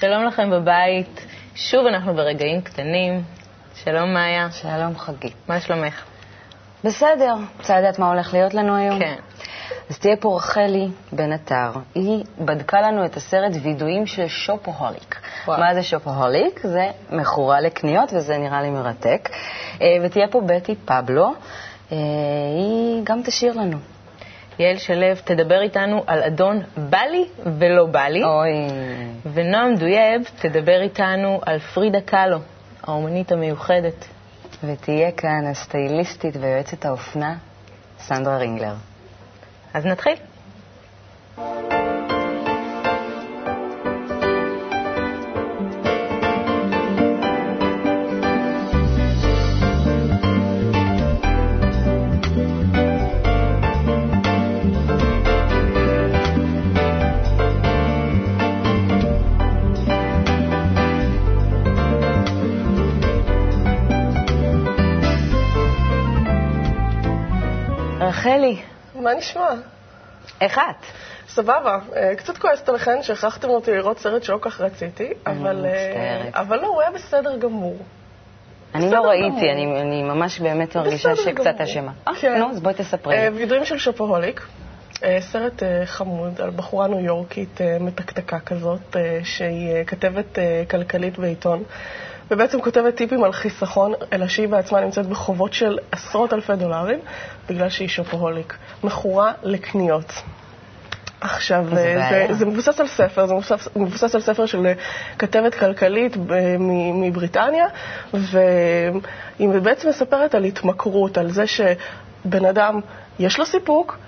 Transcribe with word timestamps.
שלום 0.00 0.24
לכם 0.24 0.50
בבית. 0.50 1.26
שוב 1.54 1.86
אנחנו 1.86 2.14
ברגעים 2.14 2.60
קטנים. 2.60 3.22
שלום 3.74 4.14
מאיה. 4.14 4.50
שלום 4.50 4.96
חגית. 4.96 5.34
מה 5.48 5.60
שלומך? 5.60 6.04
בסדר. 6.84 7.34
רוצה 7.58 7.80
לדעת 7.80 7.98
מה 7.98 8.08
הולך 8.08 8.34
להיות 8.34 8.54
לנו 8.54 8.76
היום? 8.76 8.98
כן. 8.98 9.14
אז 9.90 9.98
תהיה 9.98 10.16
פה 10.16 10.36
רחלי 10.36 10.88
בן 11.12 11.32
עטר. 11.32 11.70
היא 11.94 12.24
בדקה 12.38 12.80
לנו 12.80 13.04
את 13.04 13.16
הסרט 13.16 13.52
וידויים 13.62 14.06
של 14.06 14.28
שופוהוליק. 14.28 15.20
וואו. 15.46 15.60
מה 15.60 15.74
זה 15.74 15.82
שופוהוליק? 15.82 16.60
זה 16.62 16.90
מכורה 17.10 17.60
לקניות, 17.60 18.12
וזה 18.12 18.38
נראה 18.38 18.62
לי 18.62 18.70
מרתק. 18.70 19.28
אה, 19.82 19.86
ותהיה 20.02 20.28
פה 20.28 20.40
בטי 20.46 20.74
פבלו. 20.84 21.34
אה, 21.92 21.96
היא 22.56 23.00
גם 23.04 23.22
תשאיר 23.24 23.52
לנו. 23.52 23.78
יעל 24.58 24.76
שלו 24.76 25.06
תדבר 25.24 25.60
איתנו 25.62 26.04
על 26.06 26.22
אדון 26.22 26.62
בא 26.76 26.98
לי 26.98 27.24
ולא 27.58 27.86
בא 27.86 28.04
לי. 28.04 28.24
אוי. 28.24 28.52
ונועם 29.34 29.76
דויאב 29.76 30.22
תדבר 30.38 30.80
איתנו 30.82 31.40
על 31.46 31.58
פרידה 31.58 32.00
קאלו, 32.00 32.38
האומנית 32.82 33.32
המיוחדת. 33.32 34.04
ותהיה 34.64 35.12
כאן 35.12 35.46
הסטייליסטית 35.50 36.36
ויועצת 36.40 36.84
האופנה, 36.84 37.34
סנדרה 37.98 38.36
רינגלר. 38.36 38.74
אז 39.74 39.86
נתחיל. 39.86 40.14
רחלי, 41.38 41.77
מה 69.08 69.14
נשמע? 69.14 69.50
איך 70.40 70.58
את? 70.58 70.86
סבבה. 71.28 71.78
אה, 71.96 72.14
קצת 72.16 72.38
כועסת 72.38 72.68
עליכן 72.68 73.02
שהכרחתם 73.02 73.48
אותי 73.48 73.70
לראות 73.70 73.98
סרט 73.98 74.22
שלא 74.22 74.38
כך 74.40 74.60
רציתי, 74.60 75.12
אבל, 75.26 75.66
אה. 75.66 76.40
אבל 76.40 76.60
לא, 76.60 76.66
הוא 76.66 76.80
היה 76.80 76.90
בסדר 76.90 77.36
גמור. 77.36 77.76
אני 78.74 78.90
לא 78.90 79.00
ראיתי. 79.00 79.52
אני, 79.52 79.80
אני 79.80 80.02
ממש 80.02 80.40
באמת 80.40 80.76
מרגישה 80.76 81.16
שקצת. 81.16 81.60
אשמה. 81.60 81.92
אה, 82.08 82.12
כן. 82.20 82.38
נו, 82.38 82.50
אז 82.50 82.60
בואי 82.60 82.74
תספרי. 82.74 83.28
וידועים 83.28 83.64
של 83.64 83.78
שופוהוליק, 83.78 84.46
אה, 85.04 85.18
סרט 85.20 85.62
חמוד 85.84 86.40
על 86.40 86.50
בחורה 86.50 86.88
ניו 86.88 87.00
יורקית 87.00 87.60
מתקתקה 87.80 88.40
כזאת, 88.40 88.96
שהיא 89.24 89.84
כתבת 89.86 90.38
כלכלית 90.70 91.18
בעיתון, 91.18 91.62
ובעצם 92.30 92.60
כותבת 92.60 92.94
טיפים 92.94 93.24
על 93.24 93.32
חיסכון, 93.32 93.92
אלא 94.12 94.28
שהיא 94.28 94.48
בעצמה 94.48 94.80
נמצאת 94.80 95.06
בחובות 95.06 95.52
של 95.52 95.78
עשרות 95.92 96.32
אלפי 96.32 96.56
דולרים, 96.56 96.98
בגלל 97.48 97.68
שהיא 97.68 97.88
שופוהוליק. 97.88 98.56
מכורה 98.84 99.32
לקניות. 99.42 100.12
עכשיו, 101.20 101.64
בעיה. 101.70 102.26
זה, 102.28 102.34
זה 102.34 102.46
מבוסס 102.46 102.80
על 102.80 102.86
ספר, 102.86 103.26
זה 103.26 103.34
מבוסס, 103.34 103.68
מבוסס 103.76 104.14
על 104.14 104.20
ספר 104.20 104.46
של 104.46 104.72
כתבת 105.18 105.54
כלכלית 105.54 106.16
מבריטניה, 106.94 107.66
והיא 108.14 109.48
בעצם 109.62 109.88
מספרת 109.88 110.34
על 110.34 110.44
התמכרות, 110.44 111.18
על 111.18 111.30
זה 111.30 111.44
שבן 111.46 112.44
אדם, 112.44 112.80
יש 113.18 113.38
לו 113.38 113.46
סיפוק 113.46 113.98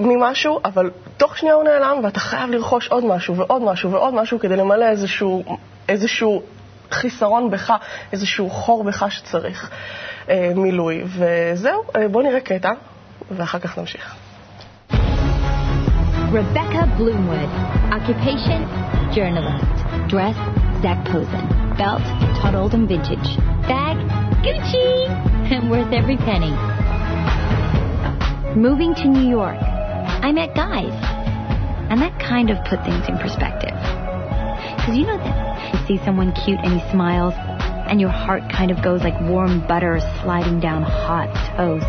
ממשהו, 0.00 0.60
אבל 0.64 0.90
תוך 1.16 1.38
שנייה 1.38 1.54
הוא 1.54 1.64
נעלם, 1.64 2.00
ואתה 2.04 2.20
חייב 2.20 2.50
לרכוש 2.50 2.88
עוד 2.88 3.04
משהו 3.04 3.36
ועוד 3.36 3.62
משהו 3.62 3.92
ועוד 3.92 4.14
משהו 4.14 4.38
כדי 4.38 4.56
למלא 4.56 4.84
איזשהו, 4.84 5.44
איזשהו 5.88 6.42
חיסרון 6.90 7.50
בך, 7.50 7.72
איזשהו 8.12 8.50
חור 8.50 8.84
בך 8.84 9.06
שצריך 9.08 9.70
אה, 10.28 10.52
מילוי. 10.56 11.02
וזהו, 11.06 11.82
אה, 11.96 12.08
בואו 12.08 12.24
נראה 12.24 12.40
קטע, 12.40 12.70
ואחר 13.30 13.58
כך 13.58 13.78
נמשיך. 13.78 14.14
Rebecca 16.32 16.86
Bloomwood. 16.96 17.50
Occupation, 17.90 18.62
journalist. 19.12 19.66
Dress, 20.08 20.36
Zach 20.80 21.04
Posen. 21.04 21.44
Belt, 21.76 22.06
Todd 22.38 22.54
Oldham 22.54 22.86
vintage. 22.86 23.36
Bag, 23.66 23.96
Gucci. 24.44 25.08
And 25.50 25.68
worth 25.68 25.92
every 25.92 26.16
penny. 26.18 26.54
Moving 28.54 28.94
to 28.94 29.08
New 29.08 29.28
York, 29.28 29.58
I 29.60 30.30
met 30.30 30.54
guys. 30.54 30.94
And 31.90 32.00
that 32.00 32.16
kind 32.20 32.50
of 32.50 32.58
put 32.64 32.84
things 32.84 33.08
in 33.08 33.18
perspective. 33.18 33.99
Because 34.80 34.96
you 34.96 35.06
know 35.06 35.18
that 35.18 35.74
you 35.74 35.86
see 35.98 36.04
someone 36.04 36.32
cute 36.32 36.58
and 36.62 36.80
he 36.80 36.90
smiles, 36.90 37.34
and 37.36 38.00
your 38.00 38.10
heart 38.10 38.42
kind 38.50 38.70
of 38.70 38.82
goes 38.82 39.02
like 39.02 39.20
warm 39.20 39.66
butter 39.66 40.00
sliding 40.22 40.58
down 40.60 40.82
hot 40.82 41.28
toast. 41.56 41.86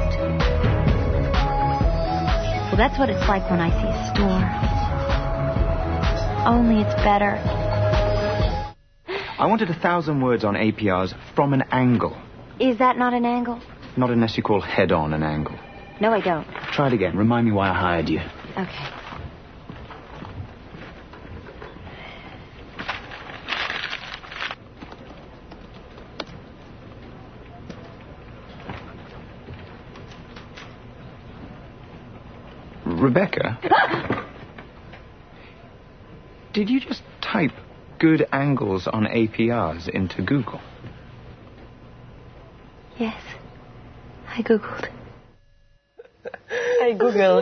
Well, 2.67 2.77
that's 2.77 2.97
what 2.99 3.09
it's 3.09 3.27
like 3.27 3.49
when 3.49 3.59
I 3.59 3.69
see 3.69 3.87
a 3.87 4.15
store. 4.15 4.43
Only 6.47 6.81
it's 6.81 6.95
better. 7.03 7.39
I 9.37 9.45
wanted 9.47 9.69
a 9.69 9.73
thousand 9.79 10.21
words 10.21 10.43
on 10.43 10.55
APRs 10.55 11.13
from 11.35 11.53
an 11.53 11.63
angle, 11.71 12.15
Is 12.59 12.77
that 12.79 12.97
not 12.97 13.13
an 13.13 13.25
angle? 13.25 13.59
not 13.97 14.09
unless 14.09 14.37
you 14.37 14.43
call 14.43 14.61
head 14.61 14.91
on 14.93 15.13
an 15.13 15.21
angle. 15.23 15.57
No, 15.99 16.13
I 16.13 16.21
don't. 16.21 16.47
Try 16.73 16.87
it 16.87 16.93
again. 16.93 17.17
Remind 17.17 17.45
me 17.45 17.51
why 17.51 17.69
I 17.69 17.73
hired 17.73 18.07
you. 18.09 18.19
Okay. 18.57 18.89
Rebecca? 33.01 33.57
Did 36.53 36.69
you 36.69 36.79
just 36.79 37.01
type 37.19 37.51
good 37.97 38.27
angles 38.31 38.87
on 38.87 39.05
APRs 39.05 39.89
into 39.89 40.21
Google? 40.21 40.61
Yes. 42.99 43.19
I 44.27 44.43
Googled. 44.43 44.90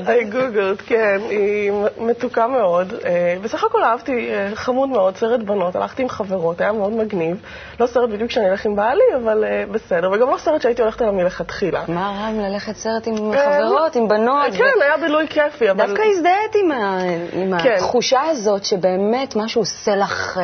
היי 0.06 0.24
גוגלד, 0.24 0.81
כן, 0.81 1.20
היא 1.30 1.72
מתוקה 1.97 2.47
מאוד. 2.47 2.94
אה, 3.06 3.36
בסך 3.42 3.64
הכל 3.64 3.84
אהבתי, 3.84 4.30
אה, 4.31 4.56
חמוד 4.56 4.90
מאוד, 4.90 5.16
סרט 5.16 5.40
בנות, 5.40 5.75
הלכתי 5.75 6.02
עם 6.02 6.09
חברות, 6.09 6.62
היה 6.62 6.72
מאוד 6.72 6.92
מגניב. 6.94 7.38
לא 7.80 7.88
סרט 7.88 8.09
בדיוק 8.09 8.31
שאני 8.31 8.50
אלך 8.50 8.66
עם 8.66 8.75
בעלי, 8.75 9.03
אבל 9.24 9.44
אה, 9.44 9.64
בסדר, 9.72 10.12
וגם 10.12 10.30
לא 10.30 10.38
סרט 10.38 10.62
שהייתי 10.62 10.81
הולכת 10.81 11.02
אליו 11.02 11.14
מלכתחילה. 11.14 11.84
מה 11.88 12.16
רע 12.20 12.28
עם 12.28 12.40
ללכת 12.40 12.75
סרט 12.75 13.08
עם 13.08 13.16
חברות, 13.16 13.96
עם 13.96 14.08
בנות? 14.08 14.53
כן, 14.58 14.81
היה 14.81 14.97
בילוי 14.97 15.28
כיפי, 15.28 15.72
אבל... 15.72 15.88
דווקא 15.88 16.02
הזדהית 16.12 16.56
עם, 16.56 17.59
כן. 17.64 17.74
התחושה 17.74 18.22
הזאת 18.22 18.66
שבאמת 18.66 19.36
משהו 19.36 19.62
עושה 19.62 19.96
לך 19.96 20.40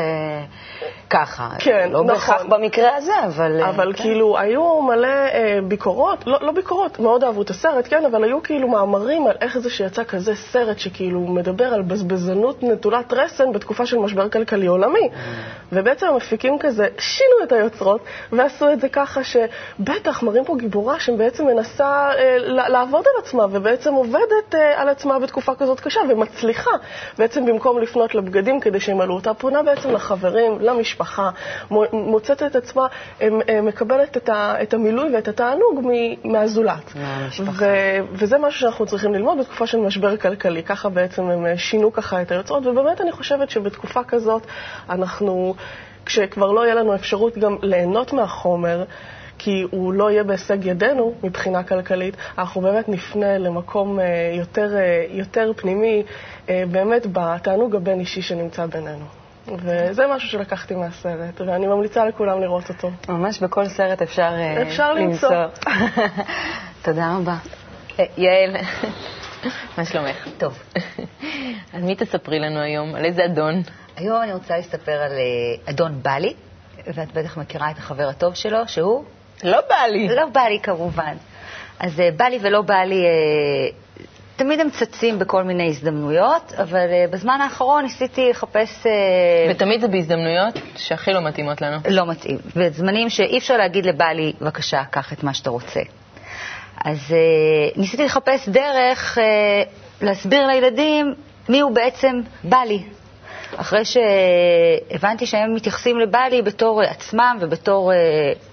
ככה. 1.10 1.50
כן, 1.60 1.90
לא 1.92 2.04
נכון. 2.04 2.08
בהכרח 2.08 2.44
במקרה 2.50 2.96
הזה, 2.96 3.14
אבל... 3.26 3.62
אה, 3.62 3.70
אבל 3.70 3.94
כן. 3.96 4.04
כאילו, 4.04 4.38
היו 4.38 4.82
מלא 4.82 5.08
אה, 5.08 5.60
ביקורות, 5.68 6.28
לא, 6.28 6.38
לא 6.42 6.52
ביקורות, 6.52 7.00
מאוד 7.00 7.24
אהבו 7.24 7.42
את 7.42 7.50
הסרט, 7.50 7.88
כן, 7.90 8.06
אבל 8.06 8.24
היו 8.24 8.44
כאילו 8.44 8.68
מאמרים 8.68 9.28
על 9.28 9.36
איך 9.42 9.58
זה 9.58 9.70
שיצא 9.70 10.04
כזה 10.04 10.36
סרט 10.36 10.80
שכאילו 10.80 11.20
מדבר 11.20 11.74
על 11.74 11.82
בזבזנות 11.82 12.64
נטולת 12.64 13.14
רסן 13.14 13.52
בתקופה 13.52 13.86
של 13.86 13.98
משבר 13.98 14.30
כלכלי 14.30 14.68
עולמי. 14.68 15.10
ובעצם 15.72 16.08
המפיקים 16.08 16.60
כזה 16.60 16.88
שינו 17.00 17.44
את 17.44 17.52
היוצרות 17.52 18.02
ועשו 18.32 18.72
את 18.72 18.82
זה 18.82 18.90
ככה 18.90 19.22
שבטח 19.24 20.24
מראים 20.24 20.46
פה 20.46 20.56
גיבורה 20.58 21.00
שבעצם 21.00 21.46
מנסה 21.48 22.10
אה, 22.18 22.38
לעבוד 22.70 23.06
על 23.14 23.24
עצמה 23.24 23.46
ובעצם 23.52 23.94
עובדת 23.94 24.56
אה, 24.56 24.82
על 24.82 24.90
עצמה 24.90 25.20
בתקופה 25.20 25.56
כזאת 25.56 25.80
קשה 25.80 26.00
ומצליחה. 26.10 26.72
בעצם 27.18 27.46
במקום 27.46 27.80
לפנות 27.80 28.16
לבגדים 28.16 28.60
כדי 28.60 28.80
שימלאו 28.80 29.16
אותה, 29.16 29.34
פונה 29.34 29.64
בעצם 29.64 29.92
לחברים, 29.92 30.58
למשפחה, 30.60 30.95
מו- 31.72 31.84
מוצאת 31.94 32.44
את 32.44 32.56
עצמה, 32.56 32.88
אה, 33.22 33.30
מקבלת 33.64 34.18
את, 34.18 34.30
ה, 34.30 34.56
את 34.62 34.74
המילוי 34.74 35.16
ואת 35.16 35.28
התענוג 35.28 35.88
מהזולת. 36.24 36.94
ו- 37.60 37.66
וזה 38.12 38.38
משהו 38.38 38.60
שאנחנו 38.60 38.86
צריכים 38.86 39.14
ללמוד 39.14 39.40
בתקופה 39.40 39.68
של 39.68 39.78
משבר 39.78 40.18
כלכלי. 40.18 40.64
ככה 40.64 40.90
בעצם 40.90 41.24
הם 41.30 41.46
אה, 41.46 41.58
שינו 41.58 41.94
ככה 41.94 42.22
את 42.22 42.32
היוצרות, 42.32 42.66
ובאמת 42.66 43.02
אני 43.02 43.12
חושבת 43.12 43.50
שבתקופה 43.50 44.04
כזאת 44.04 44.42
אנחנו, 44.90 45.56
כשכבר 46.06 46.52
לא 46.52 46.66
יהיה 46.66 46.76
לנו 46.76 46.96
אפשרות 46.96 47.38
גם 47.38 47.58
ליהנות 47.62 48.14
מהחומר, 48.14 48.84
כי 49.38 49.66
הוא 49.72 49.94
לא 49.94 50.12
יהיה 50.12 50.24
בהישג 50.24 50.66
ידינו 50.66 51.14
מבחינה 51.24 51.64
כלכלית, 51.64 52.16
אנחנו 52.38 52.62
באמת 52.62 52.90
נפנה 52.90 53.38
למקום 53.38 54.00
אה, 54.00 54.06
יותר, 54.38 54.70
יותר 55.10 55.52
פנימי, 55.56 56.04
באמת 56.48 57.08
בתענוג 57.12 57.76
הבין-אישי 57.76 58.22
שנמצא 58.22 58.66
בינינו. 58.66 59.25
וזה 59.48 60.04
משהו 60.08 60.30
שלקחתי 60.30 60.76
מהסרט, 60.76 61.42
ואני 61.42 61.68
ממליצה 61.68 62.06
לכולם 62.06 62.42
לראות 62.42 62.70
אותו. 62.70 62.92
ממש 63.10 63.40
בכל 63.40 63.68
סרט 63.68 64.02
אפשר, 64.02 64.32
אה, 64.38 64.62
אפשר 64.62 64.94
למצוא. 64.94 65.30
תודה 66.86 67.16
רבה. 67.18 67.36
אה, 68.00 68.06
יעל, 68.18 68.56
מה 69.78 69.86
שלומך? 69.86 70.28
טוב. 70.38 70.64
על 71.74 71.82
מי 71.82 71.96
תספרי 71.96 72.40
לנו 72.40 72.60
היום? 72.60 72.96
על 72.96 73.06
איזה 73.06 73.26
אדון? 73.26 73.62
היום 73.98 74.22
אני 74.22 74.34
רוצה 74.34 74.58
לספר 74.58 74.92
על 74.92 75.12
אה, 75.12 75.70
אדון 75.70 76.00
בלי, 76.02 76.34
ואת 76.88 77.12
בטח 77.14 77.38
מכירה 77.38 77.72
את 77.72 77.78
החבר 77.78 78.08
הטוב 78.08 78.36
שלו, 78.36 78.68
שהוא? 78.68 79.04
לא 79.44 79.60
בא 79.70 79.86
לי. 79.92 80.08
לא 80.16 80.26
בלי 80.34 80.60
כמובן. 80.64 81.16
אז 81.80 82.02
בלי 82.18 82.40
ולא 82.42 82.62
בלי, 82.62 83.06
תמיד 84.36 84.60
הם 84.60 84.70
צצים 84.70 85.20
בכל 85.20 85.44
מיני 85.44 85.68
הזדמנויות, 85.68 86.54
אבל 86.58 86.88
אה, 86.92 87.06
בזמן 87.12 87.42
האחרון 87.42 87.84
ניסיתי 87.84 88.30
לחפש... 88.30 88.86
אה, 88.88 88.92
ותמיד 89.52 89.82
זה 89.82 89.88
בהזדמנויות 89.88 90.54
שהכי 90.78 91.14
לא 91.14 91.22
מתאימות 91.22 91.62
לנו. 91.62 91.78
לא 91.90 92.06
מתאים. 92.06 92.38
בזמנים 92.56 93.10
שאי 93.10 93.38
אפשר 93.38 93.58
להגיד 93.58 93.86
לבעלי, 93.86 94.34
בבקשה, 94.42 94.84
קח 94.92 95.14
את 95.14 95.24
מה 95.24 95.34
שאתה 95.34 95.50
רוצה. 95.50 95.80
אז 96.86 96.98
אה, 97.12 97.18
ניסיתי 97.82 98.06
לחפש 98.06 98.50
דרך 98.50 99.18
אה, 99.18 99.24
להסביר 100.02 100.48
לילדים 100.48 101.14
מי 101.50 101.60
הוא 101.60 101.72
בעצם 101.72 102.22
בעלי. 102.44 102.84
אחרי 103.56 103.82
שהבנתי 103.86 105.26
שהם 105.26 105.54
מתייחסים 105.56 106.00
לבעלי 106.00 106.42
בתור 106.42 106.82
עצמם 106.82 107.38
ובתור 107.42 107.94
אה, 107.94 107.98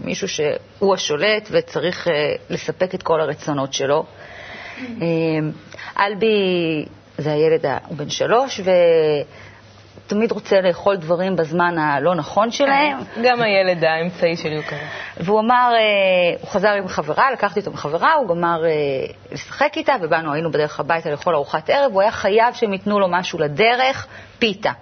מישהו 0.01 0.29
שהוא 0.29 0.95
השולט 0.95 1.49
וצריך 1.51 2.09
אה, 2.09 2.13
לספק 2.51 2.95
את 2.95 3.03
כל 3.03 3.21
הרצונות 3.21 3.73
שלו. 3.73 4.05
אה, 5.03 6.07
אלבי 6.07 6.85
זה 7.19 7.33
הילד, 7.33 7.67
הוא 7.89 7.97
בן 7.97 8.11
שלוש, 8.11 8.61
ותמיד 10.07 10.33
רוצה 10.33 10.61
לאכול 10.61 10.97
דברים 10.97 11.37
בזמן 11.37 11.79
הלא 11.79 12.15
נכון 12.15 12.51
שלהם. 12.51 12.99
גם 13.23 13.43
הילד 13.43 13.85
האמצעי 13.85 14.37
שלי 14.37 14.57
הוא 14.57 14.65
כזה. 14.65 14.81
והוא 15.17 15.41
אמר, 15.41 15.73
אה, 15.75 16.41
הוא 16.41 16.49
חזר 16.51 16.69
עם 16.69 16.89
חברה, 16.89 17.33
לקחתי 17.33 17.61
אותו 17.61 17.71
עם 17.71 17.77
חברה, 17.77 18.15
הוא 18.15 18.29
גמר 18.29 18.65
אה, 18.65 18.71
לשחק 19.33 19.73
איתה, 19.77 19.95
ובאנו, 20.01 20.33
היינו 20.33 20.51
בדרך 20.51 20.81
הביתה 20.81 21.11
לאכול 21.11 21.35
ארוחת 21.35 21.71
ערב, 21.71 21.93
הוא 21.93 22.03
היה 22.03 22.11
חייב 22.11 22.55
שהם 22.55 22.73
ייתנו 22.73 23.01
לו 23.01 23.09
משהו 23.09 23.39
לדרך, 23.39 24.07
פיתה. 24.39 24.73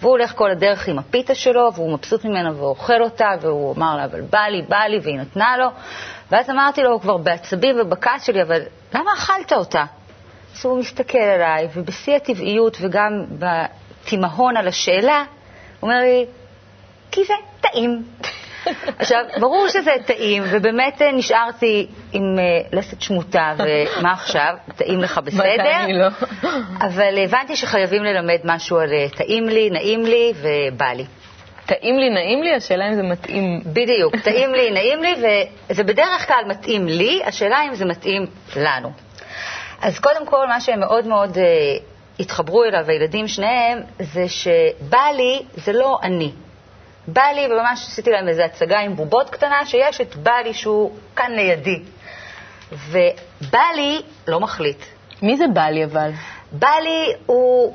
והוא 0.00 0.10
הולך 0.10 0.32
כל 0.34 0.50
הדרך 0.50 0.88
עם 0.88 0.98
הפיתה 0.98 1.34
שלו, 1.34 1.70
והוא 1.74 1.92
מבסוט 1.92 2.24
ממנה 2.24 2.50
ואוכל 2.56 3.02
אותה, 3.02 3.28
והוא 3.40 3.74
אמר 3.76 3.96
לה, 3.96 4.04
אבל 4.04 4.20
בא 4.20 4.38
לי, 4.38 4.62
בא 4.62 4.76
לי, 4.76 4.98
והיא 5.02 5.18
נתנה 5.18 5.56
לו. 5.56 5.66
ואז 6.30 6.50
אמרתי 6.50 6.82
לו, 6.82 7.00
כבר 7.00 7.16
בעצבים 7.16 7.76
ובכעס 7.80 8.22
שלי, 8.26 8.42
אבל 8.42 8.60
למה 8.94 9.12
אכלת 9.14 9.52
אותה? 9.52 9.84
אז 10.54 10.64
הוא 10.64 10.78
מסתכל 10.78 11.18
עליי, 11.18 11.68
ובשיא 11.74 12.16
הטבעיות 12.16 12.76
וגם 12.80 13.24
בתימהון 13.38 14.56
על 14.56 14.68
השאלה, 14.68 15.24
הוא 15.80 15.90
אומר 15.90 16.00
לי, 16.00 16.26
כי 17.10 17.24
זה 17.24 17.34
טעים. 17.60 18.02
עכשיו, 18.98 19.24
ברור 19.40 19.68
שזה 19.68 19.90
טעים, 20.06 20.42
ובאמת 20.50 21.02
אה, 21.02 21.12
נשארתי 21.12 21.86
עם 22.12 22.22
אה, 22.38 22.78
לסת 22.78 23.00
שמוטה, 23.00 23.54
ומה 23.98 24.12
עכשיו? 24.12 24.54
טעים 24.76 25.00
לך 25.00 25.18
בסדר? 25.24 25.42
מתי 25.82 25.92
לא? 25.92 26.08
אבל 26.80 27.18
הבנתי 27.24 27.56
שחייבים 27.56 28.04
ללמד 28.04 28.38
משהו 28.44 28.78
על 28.78 28.90
טעים 29.16 29.48
לי, 29.48 29.70
נעים 29.70 30.04
לי 30.04 30.32
ובא 30.36 30.92
לי. 30.92 31.04
טעים 31.72 31.98
לי, 31.98 32.10
נעים 32.10 32.42
לי, 32.42 32.54
השאלה 32.54 32.88
אם 32.88 32.94
זה 32.94 33.02
מתאים. 33.02 33.60
בדיוק, 33.66 34.16
טעים 34.24 34.54
לי, 34.54 34.70
נעים 34.70 35.02
לי, 35.02 35.14
וזה 35.68 35.82
בדרך 35.84 36.26
כלל 36.26 36.44
מתאים 36.46 36.86
לי, 36.86 37.20
השאלה 37.24 37.62
אם 37.68 37.74
זה 37.74 37.84
מתאים 37.84 38.26
לנו. 38.56 38.92
אז 39.82 39.98
קודם 39.98 40.26
כל, 40.26 40.46
מה 40.48 40.60
שהם 40.60 40.80
מאוד 40.80 41.06
מאוד 41.06 41.38
אה, 41.38 41.44
התחברו 42.20 42.64
אליו, 42.64 42.84
הילדים 42.88 43.28
שניהם, 43.28 43.80
זה 43.98 44.28
שבא 44.28 45.06
לי 45.16 45.42
זה 45.54 45.72
לא 45.72 45.98
אני. 46.02 46.32
בא 47.06 47.22
לי, 47.34 47.46
וממש 47.46 47.80
עשיתי 47.88 48.10
להם 48.10 48.28
איזו 48.28 48.42
הצגה 48.42 48.78
עם 48.78 48.96
בובות 48.96 49.30
קטנה, 49.30 49.66
שיש 49.66 50.00
את 50.00 50.16
בא 50.16 50.36
לי 50.44 50.54
שהוא 50.54 50.92
כאן 51.16 51.32
לידי. 51.32 51.82
ובא 52.72 53.66
לי 53.76 54.02
לא 54.28 54.40
מחליט. 54.40 54.78
מי 55.22 55.36
זה 55.36 55.44
בא 55.54 55.66
לי 55.66 55.84
אבל? 55.84 56.10
בא 56.52 56.74
לי 56.82 57.12
הוא 57.26 57.74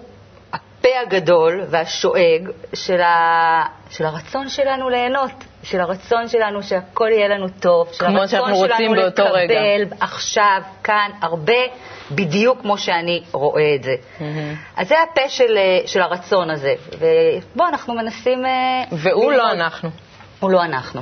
הפה 0.79 0.89
הגדול 1.01 1.63
והשואג 1.69 2.50
של, 2.74 3.01
ה... 3.01 3.63
של 3.89 4.06
הרצון 4.06 4.50
שלנו 4.50 4.89
ליהנות, 4.89 5.31
של 5.63 5.79
הרצון 5.81 6.27
שלנו 6.27 6.63
שהכל 6.63 7.09
יהיה 7.12 7.27
לנו 7.27 7.47
טוב, 7.59 7.88
של 7.94 8.06
הרצון 8.06 8.27
שאנחנו 8.27 8.56
שלנו 8.56 8.94
לקבל 8.94 9.31
רגע. 9.31 9.95
עכשיו, 10.00 10.62
כאן, 10.83 11.12
הרבה, 11.21 11.53
בדיוק 12.12 12.62
כמו 12.62 12.77
שאני 12.77 13.24
רואה 13.31 13.75
את 13.75 13.83
זה. 13.83 13.95
אז 14.77 14.88
זה 14.88 14.95
הפה 15.12 15.29
של, 15.29 15.57
אה, 15.57 15.88
של 15.88 16.01
הרצון 16.01 16.50
הזה. 16.50 16.74
ובואו, 17.00 17.68
אנחנו 17.68 17.94
מנסים... 17.94 18.45
אה, 18.45 18.83
והוא 18.91 19.31
לא 19.31 19.38
ללמוד. 19.38 19.59
אנחנו. 19.62 19.89
הוא 20.39 20.51
לא 20.51 20.63
אנחנו. 20.63 21.01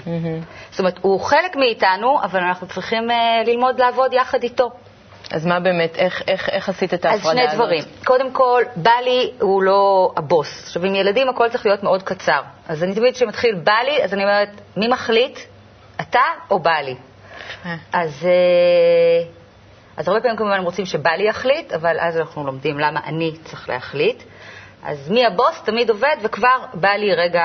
זאת 0.72 0.80
אומרת, 0.80 1.00
הוא 1.01 1.19
חלק 1.19 1.56
מאיתנו, 1.56 2.19
אבל 2.24 2.39
אנחנו 2.39 2.68
צריכים 2.68 3.12
אה, 3.12 3.44
ללמוד 3.45 3.80
לעבוד 3.80 4.13
יחד 4.13 4.44
איתו. 4.44 4.69
אז 5.31 5.45
מה 5.45 5.60
באמת, 5.60 5.95
איך, 5.95 6.22
איך, 6.27 6.50
איך 6.50 6.69
עשית 6.69 6.94
את 6.94 7.06
אז 7.06 7.12
ההפרדה 7.12 7.33
שני 7.33 7.42
הזאת? 7.42 7.56
דברים. 7.56 7.83
קודם 8.04 8.31
כל, 8.31 8.63
בלי 8.75 9.31
הוא 9.39 9.63
לא 9.63 10.12
הבוס. 10.18 10.63
עכשיו, 10.63 10.86
עם 10.86 10.95
ילדים 10.95 11.30
הכל 11.30 11.50
צריך 11.50 11.66
להיות 11.66 11.83
מאוד 11.83 12.04
קצר. 12.04 12.42
אז 12.68 12.83
אני 12.83 12.95
תמיד 12.95 13.13
כשמתחיל 13.13 13.56
בלי, 13.56 14.04
אז 14.04 14.13
אני 14.13 14.24
אומרת, 14.24 14.50
מי 14.77 14.88
מחליט? 14.88 15.39
אתה 16.01 16.22
או 16.51 16.60
בלי? 16.60 16.95
אה. 17.66 17.75
אז, 17.94 18.25
אה, 18.25 19.27
אז 19.98 20.07
הרבה 20.07 20.22
פעמים 20.22 20.38
כמובן 20.38 20.57
הם 20.57 20.63
רוצים 20.63 20.86
שבלי 20.86 21.30
יחליט, 21.30 21.74
אבל 21.74 22.00
אז 22.00 22.18
אנחנו 22.18 22.44
לומדים 22.44 22.80
למה 22.80 23.00
אני 23.06 23.31
צריך 23.44 23.69
להחליט. 23.69 24.24
אז 24.83 25.10
מי 25.10 25.25
הבוס 25.25 25.62
תמיד 25.66 25.89
עובד, 25.89 26.16
וכבר 26.24 26.57
בלי 26.74 27.13
רגע, 27.16 27.44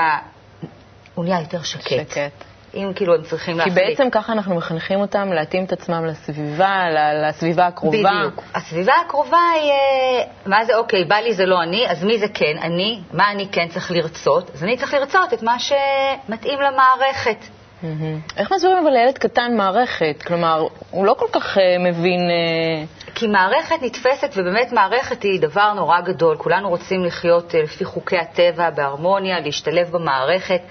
הוא 1.15 1.25
נהיה 1.25 1.39
יותר 1.39 1.63
שקט. 1.63 1.83
שקט. 1.83 2.50
אם 2.75 2.91
כאילו 2.95 3.15
הם 3.15 3.21
צריכים 3.21 3.53
כי 3.53 3.69
להחליט. 3.69 3.75
בעצם 3.75 4.09
ככה 4.11 4.33
אנחנו 4.33 4.55
מחנכים 4.55 4.99
אותם 4.99 5.33
להתאים 5.33 5.65
את 5.65 5.71
עצמם 5.71 6.05
לסביבה, 6.05 6.85
לסביבה 7.27 7.67
הקרובה. 7.67 7.97
בדיוק. 7.97 8.43
הסביבה 8.55 8.93
הקרובה 9.05 9.49
היא, 9.55 9.71
אה, 9.71 10.23
מה 10.45 10.65
זה, 10.65 10.75
אוקיי, 10.75 11.05
בא 11.05 11.15
לי 11.15 11.33
זה 11.33 11.45
לא 11.45 11.63
אני, 11.63 11.87
אז 11.89 12.03
מי 12.03 12.19
זה 12.19 12.27
כן 12.33 12.57
אני? 12.61 13.01
מה 13.13 13.31
אני 13.31 13.47
כן 13.51 13.67
צריך 13.67 13.91
לרצות? 13.91 14.51
אז 14.53 14.63
אני 14.63 14.77
צריך 14.77 14.93
לרצות 14.93 15.33
את 15.33 15.43
מה 15.43 15.55
שמתאים 15.59 16.59
למערכת. 16.61 17.37
מהמם. 17.83 18.19
איך 18.37 18.51
מסבירים 18.51 18.77
אבל 18.77 18.89
לילד 18.91 19.17
קטן 19.17 19.57
מערכת? 19.57 20.23
כלומר, 20.27 20.67
הוא 20.91 21.05
לא 21.05 21.13
כל 21.13 21.27
כך 21.31 21.57
אה, 21.57 21.77
מבין... 21.79 22.19
אה, 22.19 22.83
כי 23.15 23.27
מערכת 23.27 23.75
נתפסת, 23.81 24.29
ובאמת 24.35 24.71
מערכת 24.71 25.23
היא 25.23 25.41
דבר 25.41 25.73
נורא 25.73 26.01
גדול. 26.01 26.37
כולנו 26.37 26.69
רוצים 26.69 27.05
לחיות 27.05 27.55
אה, 27.55 27.61
לפי 27.61 27.85
חוקי 27.85 28.17
הטבע, 28.17 28.69
בהרמוניה, 28.69 29.39
להשתלב 29.39 29.91
במערכת. 29.91 30.61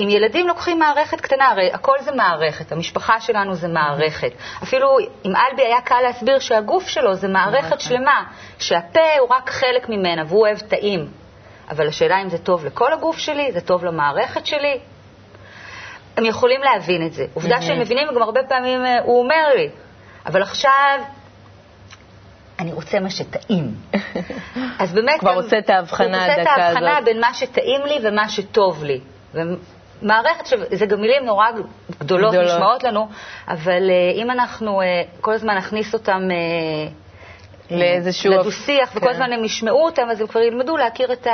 אם 0.00 0.08
ילדים 0.08 0.48
לוקחים 0.48 0.78
מערכת 0.78 1.20
קטנה, 1.20 1.48
הרי 1.48 1.70
הכל 1.72 1.96
זה 2.00 2.12
מערכת, 2.12 2.72
המשפחה 2.72 3.20
שלנו 3.20 3.54
זה 3.54 3.68
מערכת. 3.68 4.30
אפילו 4.62 4.98
אם 5.24 5.32
אלבי 5.36 5.62
היה 5.62 5.80
קל 5.80 6.00
להסביר 6.02 6.38
שהגוף 6.38 6.88
שלו 6.88 7.14
זה 7.14 7.28
מערכת 7.28 7.80
שלמה, 7.80 8.24
שהפה 8.58 9.18
הוא 9.20 9.28
רק 9.30 9.50
חלק 9.50 9.88
ממנה 9.88 10.22
והוא 10.26 10.40
אוהב 10.46 10.58
טעים. 10.58 11.08
אבל 11.70 11.88
השאלה 11.88 12.22
אם 12.22 12.28
זה 12.30 12.38
טוב 12.38 12.66
לכל 12.66 12.92
הגוף 12.92 13.18
שלי, 13.18 13.52
זה 13.52 13.60
טוב 13.60 13.84
למערכת 13.84 14.46
שלי. 14.46 14.80
הם 16.16 16.24
יכולים 16.24 16.60
להבין 16.62 17.06
את 17.06 17.12
זה. 17.12 17.26
עובדה 17.34 17.62
שהם 17.62 17.80
מבינים, 17.80 18.08
וגם 18.08 18.22
הרבה 18.22 18.40
פעמים 18.48 18.84
אה, 18.84 19.00
הוא 19.02 19.22
אומר 19.22 19.48
לי, 19.56 19.68
אבל 20.26 20.42
עכשיו 20.42 21.00
אני 22.58 22.72
רוצה 22.72 23.00
מה 23.00 23.10
שטעים. 23.10 23.74
אז 24.80 24.92
באמת... 24.94 25.20
כבר 25.20 25.30
גם- 25.30 25.36
עושה 25.36 25.58
את 25.58 25.70
ההבחנה 25.70 26.06
הוא 26.06 26.16
עושה 26.16 26.32
את 26.34 26.38
הדקה 26.38 26.50
ההבחנה 26.50 26.92
הזאת. 26.92 27.04
בין 27.04 27.20
מה 27.20 27.34
שטעים 27.34 27.80
לי 27.86 27.98
ומה 28.02 28.28
שטוב 28.28 28.84
לי. 28.84 29.00
ומערכת, 30.02 30.40
עכשיו, 30.40 30.58
זה 30.72 30.86
גם 30.86 31.00
מילים 31.00 31.24
נורא 31.24 31.46
גדולות, 32.00 32.32
גדולות. 32.32 32.54
נשמעות 32.54 32.84
לנו, 32.84 33.08
אבל 33.48 33.90
אה, 33.90 34.22
אם 34.22 34.30
אנחנו 34.30 34.80
אה, 34.80 35.02
כל 35.20 35.32
הזמן 35.32 35.56
נכניס 35.56 35.94
אותם 35.94 36.28
אה, 36.30 36.90
לאיזשהו... 37.76 38.32
לדו-שיח, 38.32 38.90
וכל 38.94 39.00
כן. 39.00 39.10
הזמן 39.10 39.32
הם 39.32 39.44
ישמעו 39.44 39.84
אותם, 39.84 40.08
אז 40.10 40.20
הם 40.20 40.26
כבר 40.26 40.40
ילמדו 40.40 40.76
להכיר 40.76 41.12
את 41.12 41.26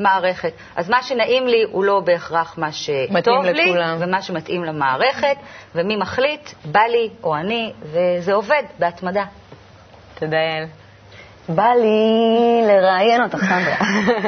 המערכת. 0.00 0.52
אז 0.76 0.90
מה 0.90 1.02
שנעים 1.02 1.46
לי 1.46 1.64
הוא 1.72 1.84
לא 1.84 2.00
בהכרח 2.00 2.58
מה 2.58 2.72
שטוב 2.72 3.44
לי, 3.44 3.66
לכולם. 3.66 3.96
ומה 4.00 4.22
שמתאים 4.22 4.64
למערכת, 4.64 5.36
ומי 5.74 5.96
מחליט, 5.96 6.50
בא 6.64 6.80
לי 6.80 7.10
או 7.22 7.36
אני, 7.36 7.72
וזה 7.82 8.32
עובד 8.32 8.62
בהתמדה. 8.78 9.24
תודה, 10.14 10.36
יעל. 10.36 10.66
בא 11.48 11.68
לי 11.80 12.62
לראיין 12.66 13.22
אותך, 13.22 13.38
סנדרה. 13.38 13.76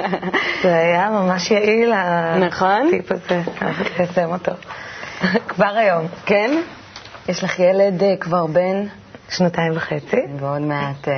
זה 0.63 0.75
היה 0.77 1.11
ממש 1.11 1.51
יעיל, 1.51 1.93
נכון. 2.41 2.87
הטיפ 2.89 3.13
הזה, 3.13 3.43
צריך 3.59 4.01
לסיים 4.01 4.33
אותו. 4.33 4.53
כבר 5.49 5.77
היום. 5.77 6.07
כן? 6.27 6.51
יש 7.29 7.45
לך 7.45 7.59
ילד 7.59 8.03
אה, 8.03 8.17
כבר 8.21 8.47
בן 8.47 8.87
שנתיים 9.31 9.73
וחצי, 9.77 10.17
ועוד 10.41 10.63
מעט... 10.63 11.09
אה, 11.09 11.15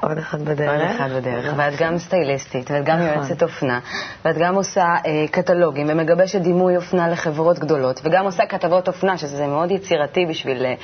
עוד 0.00 0.18
אחד 0.18 0.42
בדרך. 0.42 0.70
עוד 0.70 0.90
אחד 0.90 1.10
בדרך, 1.12 1.54
ואת 1.56 1.72
גם 1.78 1.98
סטייליסטית, 1.98 2.70
ואת 2.70 2.84
גם 2.84 2.98
נכון. 2.98 3.08
יועצת 3.08 3.42
אופנה, 3.42 3.80
ואת 4.24 4.38
גם 4.38 4.54
עושה 4.54 4.84
אה, 5.06 5.24
קטלוגים 5.30 5.86
ומגבשת 5.90 6.40
דימוי 6.40 6.76
אופנה 6.76 7.08
לחברות 7.08 7.58
גדולות, 7.58 8.00
וגם 8.04 8.24
עושה 8.24 8.46
כתבות 8.46 8.88
אופנה, 8.88 9.16
שזה 9.16 9.46
מאוד 9.46 9.70
יצירתי 9.70 10.26
בשביל 10.26 10.66
אה, 10.66 10.74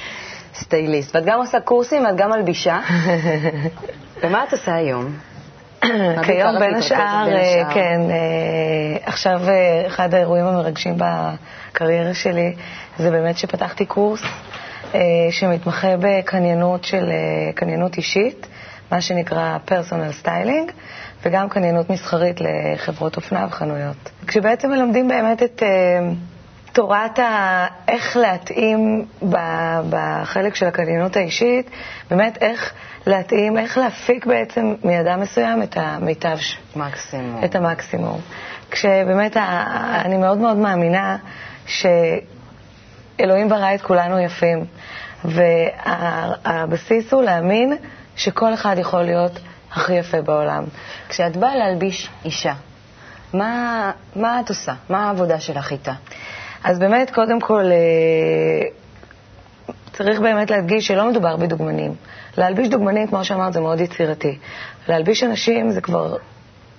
סטייליסט, 0.55 1.17
ואת 1.17 1.25
גם 1.25 1.39
עושה 1.39 1.61
קורסים 1.61 2.05
ואת 2.05 2.17
גם 2.17 2.31
מלבישה. 2.31 2.81
ומה 4.23 4.45
את 4.45 4.53
עושה 4.53 4.75
היום? 4.75 5.17
כיום 6.27 6.59
בין 6.59 6.75
השאר? 6.75 7.27
כן, 7.75 8.01
עכשיו 9.05 9.41
אחד 9.87 10.15
האירועים 10.15 10.45
המרגשים 10.47 10.97
בקריירה 10.97 12.15
שלי 12.15 12.55
זה 12.99 13.11
באמת 13.11 13.39
שפתחתי 13.39 13.87
קורס 13.87 14.23
שמתמחה 15.31 15.89
בקניינות 16.01 16.85
של, 16.85 17.11
אה, 17.11 17.53
קניינות 17.53 17.97
אישית 17.97 18.47
מה 18.91 19.01
שנקרא 19.01 19.59
personal 19.65 20.13
styling, 20.13 20.71
וגם 21.23 21.49
קניינות 21.49 21.91
מסחרית 21.91 22.41
לחברות 22.41 23.17
אופנה 23.17 23.47
וחנויות. 23.49 23.97
כשבעצם 24.27 24.71
מלמדים 24.71 25.09
באמת 25.09 25.43
את 25.43 25.63
אה, 25.63 26.15
תורת 26.73 27.19
ה... 27.19 27.67
איך 27.89 28.17
להתאים 28.17 29.05
ב... 29.31 29.37
בחלק 29.91 30.55
של 30.55 30.67
הקניינות 30.67 31.17
האישית, 31.17 31.71
באמת 32.11 32.39
איך 32.41 32.73
להתאים, 33.07 33.59
איך 33.59 33.79
להפיק 33.79 34.27
בעצם 34.27 34.75
מאדם 34.85 35.21
מסוים 35.21 35.63
את 35.63 35.77
המיטב. 35.81 36.37
מקסימום. 36.77 37.45
את 37.45 37.55
המקסימום. 37.55 38.21
כשבאמת 38.71 39.37
ה... 39.37 39.65
אני 40.05 40.17
מאוד 40.17 40.39
מאוד 40.39 40.57
מאמינה 40.57 41.17
שאלוהים 43.19 43.49
ברא 43.49 43.75
את 43.75 43.83
כולנו 43.83 44.19
יפים, 44.19 44.65
והבסיס 45.25 47.13
הוא 47.13 47.23
להאמין 47.23 47.77
שכל 48.17 48.55
אחד 48.55 48.77
יכול 48.79 49.03
להיות 49.03 49.33
הכי 49.73 49.93
יפה 49.95 50.23
בעולם. 50.23 50.65
כשאת 51.09 51.37
באה 51.37 51.57
להלביש 51.57 52.11
אישה, 52.25 52.55
מה, 53.33 53.91
מה 54.17 54.41
את 54.41 54.49
עושה? 54.49 54.73
מה 54.89 55.07
העבודה 55.07 55.41
שלך 55.41 55.73
איתה? 55.73 55.93
אז 56.65 56.79
באמת, 56.79 57.11
קודם 57.11 57.41
כל, 57.41 57.65
אה, 57.65 58.69
צריך 59.93 60.21
באמת 60.21 60.51
להדגיש 60.51 60.87
שלא 60.87 61.11
מדובר 61.11 61.37
בדוגמנים. 61.37 61.95
להלביש 62.39 62.69
דוגמנים, 62.69 63.07
כמו 63.07 63.25
שאמרת, 63.25 63.53
זה 63.53 63.61
מאוד 63.61 63.81
יצירתי. 63.81 64.39
להלביש 64.89 65.23
אנשים 65.23 65.71
זה 65.71 65.81
כבר 65.81 66.17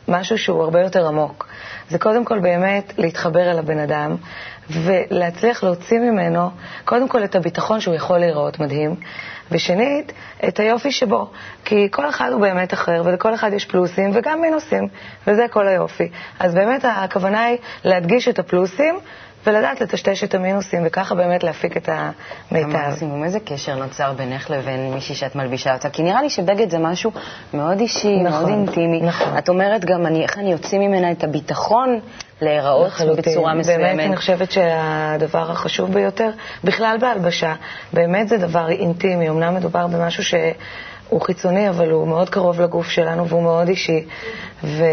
משהו 0.08 0.38
שהוא 0.38 0.64
הרבה 0.64 0.82
יותר 0.82 1.08
עמוק. 1.08 1.48
זה 1.90 2.00
קודם 2.00 2.26
כל 2.26 2.40
באמת 2.40 2.94
להתחבר 2.98 3.52
אל 3.52 3.60
הבן 3.60 3.80
אדם 3.80 4.16
ולהצליח 4.70 5.64
להוציא 5.64 6.00
ממנו 6.00 6.50
קודם 6.86 7.08
כל 7.08 7.24
את 7.24 7.36
הביטחון 7.36 7.80
שהוא 7.80 7.96
יכול 7.96 8.18
להיראות 8.18 8.60
מדהים, 8.60 8.96
ושנית, 9.52 10.14
את 10.48 10.60
היופי 10.60 10.92
שבו. 10.92 11.30
כי 11.66 11.88
כל 11.92 12.10
אחד 12.10 12.30
הוא 12.32 12.42
באמת 12.42 12.74
אחר, 12.74 13.02
ולכל 13.06 13.34
אחד 13.34 13.54
יש 13.54 13.66
פלוסים 13.66 14.12
וגם 14.14 14.42
מינוסים, 14.42 14.88
וזה 15.28 15.46
כל 15.52 15.68
היופי. 15.68 16.10
אז 16.40 16.54
באמת 16.54 16.86
הכוונה 16.88 17.44
היא 17.44 17.58
להדגיש 17.84 18.28
את 18.28 18.40
הפלוסים 18.40 19.00
ולדעת 19.48 19.82
לטשטש 19.82 20.24
את 20.24 20.36
המינוסים, 20.36 20.84
וככה 20.86 21.16
באמת 21.16 21.44
להפיק 21.44 21.78
את 21.78 21.90
המיטב. 21.92 22.76
המקסימום, 22.76 23.24
איזה 23.24 23.40
קשר 23.40 23.76
נוצר 23.76 24.14
בינך 24.14 24.50
לבין 24.50 24.94
מישהי 24.94 25.16
שאת 25.16 25.36
מלבישה 25.36 25.74
אותה? 25.74 25.90
כי 25.90 26.04
נראה 26.04 26.22
לי 26.22 26.30
שבגד 26.30 26.70
זה 26.70 26.80
משהו 26.80 27.12
מאוד 27.54 27.80
אישי, 27.80 28.16
נכון, 28.16 28.24
מאוד 28.24 28.48
אינטימי. 28.50 29.02
נכון. 29.02 29.38
את 29.38 29.50
אומרת 29.50 29.86
גם, 29.86 30.06
אני, 30.06 30.24
איך 30.24 30.38
אני 30.38 30.54
אוציא 30.54 30.80
ממנה 30.80 31.12
את 31.12 31.24
הביטחון 31.24 32.00
להיראות 32.42 32.92
בצורה 33.18 33.54
מסוימת. 33.54 33.82
באמת, 33.82 34.08
אני 34.08 34.18
חושבת 34.18 34.52
שהדבר 34.52 35.52
החשוב 35.52 35.94
ביותר, 35.94 36.30
בכלל 36.64 36.98
בהלבשה, 37.02 37.54
באמת 37.94 38.28
זה 38.28 38.38
דבר 38.38 38.70
אינטימי. 38.70 39.30
אמנם 39.30 39.56
מדובר 39.56 39.88
במשהו 39.88 40.24
ש... 40.24 40.34
הוא 41.10 41.22
חיצוני, 41.22 41.70
אבל 41.70 41.92
הוא 41.92 42.08
מאוד 42.08 42.30
קרוב 42.30 42.62
לגוף 42.62 42.90
שלנו 42.90 43.28
והוא 43.28 43.44
מאוד 43.44 43.68
אישי. 43.68 44.06
ו... 44.64 44.84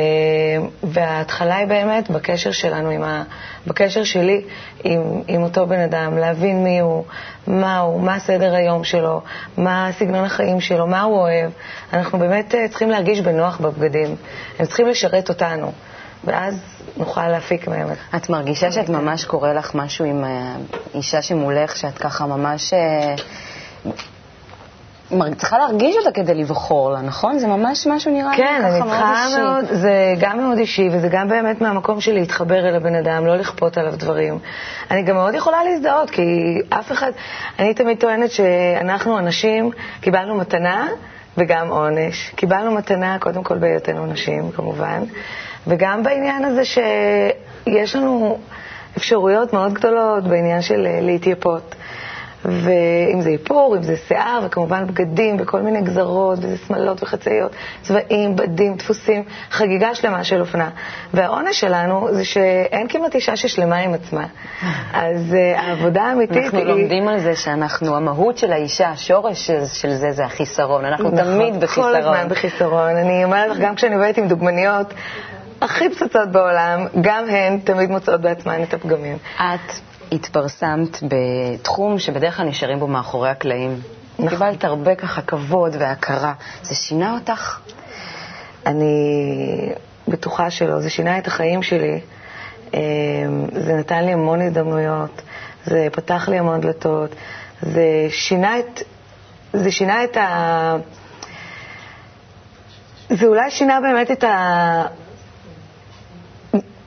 וההתחלה 0.83 1.57
היא 1.57 1.67
באמת 1.67 2.11
בקשר 2.11 2.51
שלנו, 2.51 2.91
עם 2.91 3.03
ה... 3.03 3.23
בקשר 3.67 4.05
שלי 4.05 4.43
עם, 4.85 5.23
עם 5.29 5.43
אותו 5.43 5.67
בן 5.67 5.81
אדם, 5.81 6.19
להבין 6.19 6.65
מי 6.65 6.81
הוא, 6.81 7.05
מה 7.47 7.79
הוא, 7.79 8.01
מה 8.01 8.19
סדר 8.19 8.55
היום 8.55 8.85
שלו, 8.85 9.21
מה 9.57 9.91
סגנון 9.99 10.25
החיים 10.25 10.61
שלו, 10.61 10.87
מה 10.87 11.03
הוא 11.03 11.17
אוהב. 11.19 11.51
אנחנו 11.93 12.19
באמת 12.19 12.55
אה, 12.55 12.69
צריכים 12.69 12.91
להרגיש 12.91 13.21
בנוח 13.21 13.61
בבגדים. 13.61 14.17
הם 14.59 14.67
צריכים 14.67 14.89
לשרת 14.89 15.29
אותנו, 15.29 15.73
ואז 16.25 16.55
נוכל 16.97 17.29
להפיק 17.29 17.69
מהם 17.69 17.89
את... 18.17 18.31
מרגישה 18.31 18.73
שאת 18.73 18.89
ממש 18.89 19.25
קורה 19.25 19.53
לך 19.53 19.75
משהו 19.75 20.05
עם 20.05 20.25
האישה 20.95 21.23
שמולך, 21.23 21.77
שאת 21.77 21.99
ככה 21.99 22.27
ממש... 22.27 22.73
אה, 22.75 23.15
צריכה 25.37 25.59
להרגיש 25.59 25.97
אותה 25.97 26.11
כדי 26.13 26.35
לבחור 26.35 26.91
לה, 26.91 27.01
נכון? 27.01 27.39
זה 27.39 27.47
ממש 27.47 27.87
משהו 27.87 28.13
נראה 28.13 28.31
לי 28.31 28.37
כן, 28.37 28.63
ככה 28.63 28.85
מאוד 28.85 29.03
אישי. 29.17 29.37
כן, 29.37 29.43
מאוד, 29.43 29.65
זה 29.71 30.15
גם 30.21 30.39
מאוד 30.39 30.59
אישי, 30.59 30.89
וזה 30.93 31.09
גם 31.09 31.29
באמת 31.29 31.61
מהמקום 31.61 32.01
של 32.01 32.13
להתחבר 32.13 32.69
אל 32.69 32.75
הבן 32.75 32.95
אדם, 32.95 33.27
לא 33.27 33.37
לכפות 33.37 33.79
עליו 33.79 33.97
דברים. 33.97 34.39
אני 34.91 35.03
גם 35.03 35.15
מאוד 35.17 35.35
יכולה 35.35 35.65
להזדהות, 35.65 36.11
כי 36.11 36.23
אף 36.71 36.93
אחד... 36.93 37.11
אני 37.59 37.75
תמיד 37.75 38.01
טוענת 38.01 38.31
שאנחנו, 38.31 39.19
הנשים, 39.19 39.71
קיבלנו 40.01 40.35
מתנה 40.35 40.89
וגם 41.39 41.69
עונש. 41.69 42.33
קיבלנו 42.37 42.71
מתנה, 42.71 43.19
קודם 43.21 43.43
כל 43.43 43.59
בהיותנו 43.59 44.07
נשים, 44.07 44.53
כמובן, 44.53 45.03
וגם 45.67 46.03
בעניין 46.03 46.45
הזה 46.45 46.63
שיש 46.65 47.97
לנו 47.97 48.39
אפשרויות 48.97 49.53
מאוד 49.53 49.73
גדולות 49.73 50.25
בעניין 50.25 50.63
של 50.63 50.87
להתייפות. 51.01 51.75
ואם 52.45 53.21
זה 53.21 53.29
איפור, 53.31 53.77
אם 53.77 53.83
זה 53.83 53.97
שיער, 53.97 54.41
וכמובן 54.47 54.87
בגדים 54.87 55.37
וכל 55.41 55.63
מיני 55.63 55.83
גזרות, 55.83 56.39
וזה 56.39 56.57
שמלות 56.57 57.03
וחצאיות, 57.03 57.53
צבעים, 57.83 58.37
בדים, 58.37 58.77
דפוסים, 58.77 59.23
חגיגה 59.51 59.95
שלמה 59.95 60.25
של 60.25 60.41
אופנה. 60.41 60.71
והעונש 61.15 61.61
שלנו 61.61 62.09
זה 62.13 62.25
שאין 62.25 62.89
כמעט 62.89 63.15
אישה 63.15 63.37
ששלמה 63.37 63.77
עם 63.77 63.95
עצמה. 63.95 64.27
אז 64.93 65.33
uh, 65.33 65.59
העבודה 65.59 66.03
האמיתית 66.03 66.37
אנחנו 66.37 66.59
היא... 66.59 66.67
אנחנו 66.67 66.81
לומדים 66.81 67.09
על 67.09 67.21
זה 67.21 67.37
שאנחנו, 67.37 67.97
המהות 67.97 68.39
של 68.39 68.53
האישה, 68.53 68.89
השורש 68.89 69.51
של 69.51 69.95
זה 69.95 70.13
זה 70.13 70.25
החיסרון. 70.25 70.85
אנחנו 70.85 71.11
נכון, 71.11 71.25
תמיד 71.25 71.61
בחיסרון. 71.61 71.93
כל 71.93 71.97
הזמן 71.97 72.29
בחיסרון. 72.29 72.97
אני 72.97 73.25
אומרת 73.25 73.51
לך, 73.51 73.59
גם 73.59 73.75
כשאני 73.75 73.95
עובדת 73.95 74.19
עם 74.19 74.29
דוגמניות, 74.29 74.95
הכי 75.65 75.91
פצצות 75.91 76.29
בעולם, 76.33 76.87
גם 77.01 77.29
הן 77.29 77.59
תמיד 77.59 77.91
מוצאות 77.91 78.21
בעצמן 78.21 78.63
את 78.63 78.75
הפגמים. 78.75 79.19
את 79.37 79.73
התפרסמת 80.13 80.99
בתחום 81.03 81.99
שבדרך 81.99 82.37
כלל 82.37 82.47
נשארים 82.47 82.79
בו 82.79 82.87
מאחורי 82.87 83.31
הקלעים. 83.31 83.81
נכון. 84.19 84.29
קיבלת 84.29 84.65
הרבה 84.65 84.95
ככה 84.95 85.23
כבוד 85.23 85.77
והכרה. 85.79 86.33
זה 86.63 86.75
שינה 86.75 87.15
אותך? 87.15 87.61
אני 88.67 89.73
בטוחה 90.09 90.51
שלא. 90.51 90.81
זה 90.81 90.91
שינה 90.91 91.19
את 91.19 91.27
החיים 91.27 91.63
שלי. 91.63 92.01
אמ, 92.75 92.81
זה 93.53 93.73
נתן 93.75 94.05
לי 94.05 94.13
המון 94.13 94.41
הזדמנויות. 94.41 95.23
זה 95.65 95.89
פתח 95.93 96.29
לי 96.29 96.39
המון 96.39 96.61
דלתות. 96.61 97.11
זה 97.63 98.07
שינה 98.11 98.59
את... 98.59 98.83
זה 99.53 99.71
שינה 99.71 100.05
את 100.05 100.17
ה... 100.17 100.77
זה 103.11 103.27
אולי 103.27 103.51
שינה 103.51 103.81
באמת 103.81 104.11
את 104.11 104.25
ה... 104.25 104.83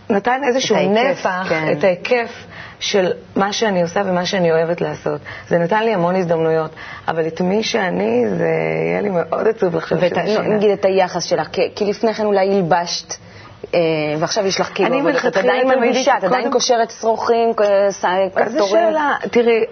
נתן 0.10 0.42
איזשהו 0.48 0.76
את 0.76 0.80
ההיקף, 0.80 1.20
נפח, 1.20 1.46
כן. 1.50 1.72
את 1.72 1.84
ההיקף 1.84 2.32
של 2.80 3.12
מה 3.36 3.54
שאני 3.54 3.82
עושה 3.82 4.02
ומה 4.06 4.26
שאני 4.26 4.52
אוהבת 4.52 4.82
לעשות. 4.82 5.22
זה 5.48 5.58
נתן 5.58 5.84
לי 5.84 5.94
המון 5.94 6.16
הזדמנויות, 6.16 6.72
אבל 7.08 7.28
את 7.28 7.42
מי 7.42 7.64
שאני, 7.64 8.24
זה 8.30 8.48
יהיה 8.88 9.02
לי 9.02 9.10
מאוד 9.10 9.48
עצוב 9.48 9.76
לחשוב 9.76 9.98
שזה 9.98 10.10
שינה. 10.26 10.56
נגיד 10.56 10.72
את 10.72 10.86
היחס 10.86 11.24
שלך, 11.24 11.48
כי, 11.48 11.62
כי 11.76 11.86
לפני 11.86 12.14
כן 12.14 12.26
אולי 12.26 12.56
הלבשת. 12.56 13.14
אה, 13.76 13.80
ועכשיו 14.20 14.46
יש 14.46 14.60
לך 14.60 14.70
כאילו, 14.76 15.00
אבל 15.00 15.18
את 15.28 15.38
עדיין 15.38 15.68
מלבישה, 15.68 16.18
את 16.18 16.24
עדיין 16.24 16.52
קושרת 16.52 16.92
שרוכים, 16.92 17.54
כפתורים. 17.54 18.30
אז 18.36 18.52
זו 18.52 18.68
שאלה, 18.68 19.16
תראי, 19.32 19.64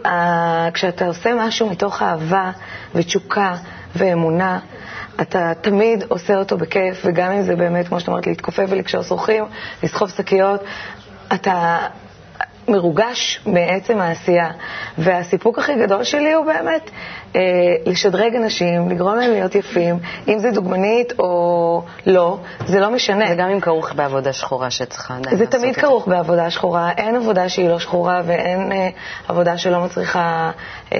כשאתה 0.74 1.08
עושה 1.08 1.34
משהו 1.34 1.70
מתוך 1.70 2.02
אהבה 2.02 2.52
ותשוקה 2.96 3.56
ואמונה, 3.96 4.60
אתה 5.22 5.52
תמיד 5.62 6.04
עושה 6.08 6.36
אותו 6.38 6.58
בכיף, 6.58 7.02
וגם 7.06 7.32
אם 7.32 7.42
זה 7.42 7.56
באמת, 7.56 7.88
כמו 7.88 8.00
שאת 8.00 8.08
אומרת, 8.08 8.28
להתכופף 8.28 8.66
ולקשור 8.70 9.02
שרוכים, 9.04 9.44
לסחוב 9.84 10.10
שקיות, 10.10 10.64
אתה 11.34 11.78
מרוגש 12.68 13.42
מעצם 13.46 14.00
העשייה. 14.02 14.52
והסיפוק 14.98 15.60
הכי 15.60 15.76
גדול 15.76 16.04
שלי 16.04 16.34
הוא 16.34 16.46
באמת 16.46 16.90
אה, 17.36 17.42
לשדרג 17.86 18.36
אנשים, 18.36 18.90
לגרום 18.90 19.16
להם 19.16 19.32
להיות 19.32 19.56
יפים, 19.56 20.00
אם 20.28 20.40
זה 20.40 20.52
דוגמנית 20.52 21.14
או 21.20 21.84
לא, 22.06 22.38
זה 22.66 22.80
לא 22.80 22.92
משנה. 22.92 23.26
וגם 23.32 23.50
אם 23.50 23.60
כרוך 23.60 23.94
בעבודה 23.94 24.34
שחורה 24.34 24.70
שצריכה 24.70 25.14
עדיין 25.14 25.24
לעשות 25.26 25.40
זה 25.40 25.46
זה. 25.46 25.52
תמיד 25.52 25.76
כרוך 25.76 26.08
בעבודה 26.08 26.50
שחורה, 26.50 26.92
אין 26.98 27.16
עבודה 27.16 27.50
שהיא 27.50 27.70
לא 27.70 27.80
שחורה 27.80 28.22
ואין 28.26 28.72
אה, 28.72 28.90
עבודה 29.28 29.58
שלא 29.58 29.86
מצריכה 29.86 30.52
אה, 30.94 31.00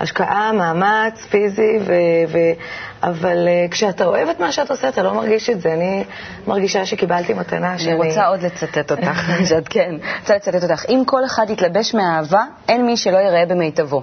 השקעה, 0.00 0.52
מאמץ 0.52 1.26
פיזי, 1.30 1.78
ו, 1.80 1.92
ו, 2.28 2.38
אבל 3.02 3.48
אה, 3.48 3.66
כשאתה 3.70 4.04
אוהב 4.04 4.28
את 4.28 4.40
מה 4.40 4.52
שאת 4.52 4.70
עושה, 4.70 4.88
אתה 4.88 5.02
לא 5.02 5.14
מרגיש 5.14 5.50
את 5.50 5.60
זה. 5.60 5.72
אני 5.72 6.04
מרגישה 6.46 6.86
שקיבלתי 6.86 7.34
מתנה 7.34 7.78
שאני... 7.78 7.92
אני 7.92 8.08
רוצה 8.08 8.26
עוד 8.26 8.42
לצטט 8.42 8.90
אותך, 8.90 9.30
שאת 9.48 9.68
כן, 9.68 9.94
רוצה 10.20 10.36
לצטט 10.36 10.62
אותך. 10.62 10.84
אם 10.88 11.02
כל 11.06 11.24
אחד 11.24 11.46
יתלבש 11.50 11.94
מאהבה, 11.94 12.44
אין 12.68 12.86
מי 12.86 12.96
שלא 12.96 13.18
יראה 13.18 13.46
במיטבו. 13.46 14.02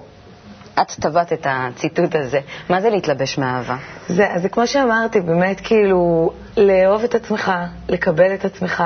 את 0.82 0.91
טבעת 0.91 1.34
את 1.34 1.48
הציטוט 1.50 2.15
הזה. 2.15 2.39
מה 2.70 2.82
זה 2.82 2.89
להתלבש 2.89 3.38
מאהבה? 3.38 3.75
זה, 4.08 4.27
זה 4.36 4.50
כמו 4.50 4.67
שאמרתי, 4.67 5.22
באמת 5.22 5.62
כאילו 5.62 6.32
לאהוב 6.58 7.03
את 7.03 7.15
עצמך, 7.15 7.51
לקבל 7.89 8.34
את 8.34 8.46
עצמך, 8.46 8.84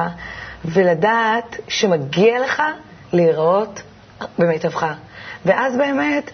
ולדעת 0.65 1.57
שמגיע 1.67 2.39
לך 2.39 2.63
להיראות 3.13 3.81
במיטבך. 4.39 4.85
ואז 5.45 5.77
באמת, 5.77 6.31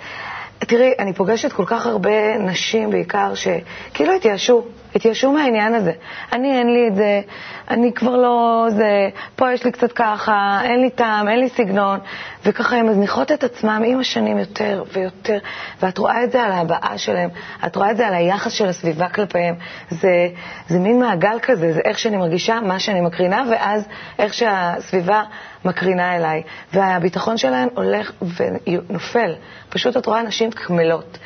תראי, 0.60 0.92
אני 1.00 1.14
פוגשת 1.14 1.52
כל 1.52 1.66
כך 1.66 1.86
הרבה 1.86 2.38
נשים 2.38 2.90
בעיקר 2.90 3.34
שכאילו 3.36 4.14
התייאשו, 4.14 4.66
התייאשו 4.96 5.32
מהעניין 5.32 5.74
הזה. 5.74 5.92
אני, 6.34 6.60
אין 6.60 6.74
לי 6.74 6.88
את 6.88 6.96
זה, 6.96 7.22
אני 7.70 7.94
כבר 7.94 8.16
לא 8.18 8.66
זה, 8.70 9.10
פה 9.36 9.54
יש 9.54 9.64
לי 9.66 9.72
קצת 9.72 9.92
ככה, 9.92 10.60
אין 10.64 10.82
לי 10.82 10.90
טעם, 10.90 11.28
אין 11.28 11.40
לי 11.40 11.50
סגנון, 11.50 12.00
וככה 12.46 12.76
הן 12.76 12.86
מזניחות 12.90 13.32
את 13.32 13.44
עצמם 13.44 13.84
עם 13.86 14.00
השנים 14.00 14.38
יותר 14.38 14.84
ויותר, 14.94 15.38
ואת 15.82 15.98
רואה 15.98 16.24
את 16.24 16.32
זה 16.32 16.44
על 16.44 16.52
ההבעה 16.52 16.98
שלהם, 16.98 17.30
את 17.66 17.76
רואה 17.76 17.92
את 17.92 17.98
זה 17.98 18.08
על 18.08 18.14
היחס 18.14 18.52
של 18.52 18.66
הסביבה 18.66 19.10
כלפיהם. 19.10 19.56
זה, 19.90 20.28
זה 20.68 20.80
מין 20.80 21.00
מעגל 21.00 21.38
כזה, 21.42 21.74
זה 21.74 21.80
איך 21.86 22.00
שאני 22.00 22.18
מרגישה, 22.18 22.60
מה 22.62 22.80
שאני 22.80 23.02
מקרינה, 23.02 23.44
ואז 23.52 23.88
איך 24.20 24.34
שהסביבה 24.34 25.24
מקרינה 25.66 26.16
אליי. 26.16 26.44
והביטחון 26.74 27.38
שלהן 27.38 27.68
הולך 27.76 28.12
ונופל. 28.38 29.36
פשוט 29.70 29.98
את 29.98 30.06
רואה 30.06 30.24
נשים 30.24 30.52
קמלות. 30.52 31.18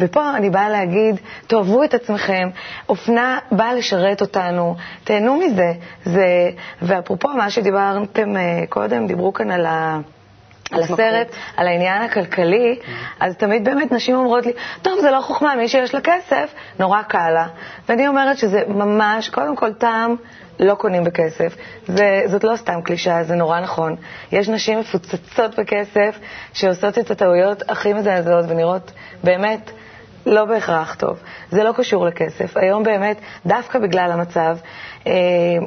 ופה 0.00 0.36
אני 0.36 0.50
באה 0.50 0.68
להגיד, 0.68 1.16
תאהבו 1.46 1.84
את 1.84 1.94
עצמכם, 1.94 2.48
אופנה 2.88 3.38
באה 3.52 3.74
לשרת 3.74 4.20
אותנו, 4.20 4.76
תהנו 5.04 5.36
מזה. 5.36 5.72
זה, 6.04 6.50
ואפרופו 6.82 7.28
מה 7.28 7.50
שדיברתם 7.50 8.36
אה, 8.36 8.64
קודם, 8.68 9.06
דיברו 9.06 9.32
כאן 9.32 9.50
על 9.50 9.66
ה... 9.66 9.98
על 10.72 10.82
הסרט, 10.82 11.26
על 11.56 11.66
העניין 11.68 12.02
הכלכלי, 12.02 12.78
אז 13.20 13.36
תמיד 13.36 13.64
באמת 13.64 13.92
נשים 13.92 14.16
אומרות 14.16 14.46
לי, 14.46 14.52
טוב, 14.82 15.00
זה 15.00 15.10
לא 15.10 15.20
חוכמה, 15.20 15.54
מי 15.56 15.68
שיש 15.68 15.94
לה 15.94 16.00
כסף, 16.00 16.54
נורא 16.78 17.02
קל 17.02 17.30
לה. 17.30 17.46
ואני 17.88 18.08
אומרת 18.08 18.38
שזה 18.38 18.62
ממש, 18.68 19.28
קודם 19.28 19.56
כל, 19.56 19.72
טעם 19.72 20.16
לא 20.60 20.74
קונים 20.74 21.04
בכסף. 21.04 21.56
זה, 21.86 22.22
זאת 22.26 22.44
לא 22.44 22.56
סתם 22.56 22.82
קלישאה, 22.82 23.24
זה 23.24 23.34
נורא 23.34 23.60
נכון. 23.60 23.96
יש 24.32 24.48
נשים 24.48 24.78
מפוצצות 24.78 25.58
בכסף 25.58 26.18
שעושות 26.52 26.98
את 26.98 27.10
הטעויות 27.10 27.62
הכי 27.70 27.92
מזעזעות 27.92 28.44
ונראות 28.48 28.92
באמת 29.24 29.70
לא 30.28 30.44
בהכרח 30.44 30.94
טוב. 30.94 31.18
זה 31.50 31.64
לא 31.64 31.72
קשור 31.72 32.06
לכסף. 32.06 32.56
היום 32.56 32.82
באמת, 32.82 33.16
דווקא 33.46 33.78
בגלל 33.78 34.10
המצב, 34.12 34.56
אה, 35.06 35.12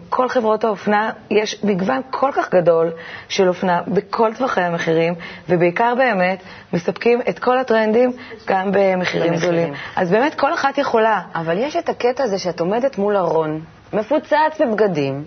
כל 0.10 0.30
חברות 0.30 0.64
האופנה, 0.64 1.12
יש 1.30 1.64
מגוון 1.64 2.02
כל 2.10 2.30
כך 2.34 2.54
גדול 2.54 2.92
של 3.30 3.48
אופנה 3.48 3.82
בכל 3.88 4.34
טווחי 4.34 4.62
המחירים, 4.62 5.14
ובעיקר 5.50 5.94
באמת 5.98 6.44
מספקים 6.74 7.22
את 7.30 7.40
כל 7.40 7.58
הטרנדים 7.58 8.12
גם 8.48 8.70
במחירים 8.74 9.34
גדולים. 9.36 9.74
אז 9.96 10.12
באמת 10.12 10.36
כל 10.36 10.54
אחת 10.54 10.78
יכולה. 10.78 11.22
אבל 11.36 11.58
יש 11.58 11.76
את 11.76 11.90
הקטע 11.90 12.24
הזה 12.24 12.40
שאת 12.40 12.60
עומדת 12.60 12.98
מול 12.98 13.18
ארון, 13.18 13.62
מפוצץ 13.94 14.62
בבגדים, 14.62 15.24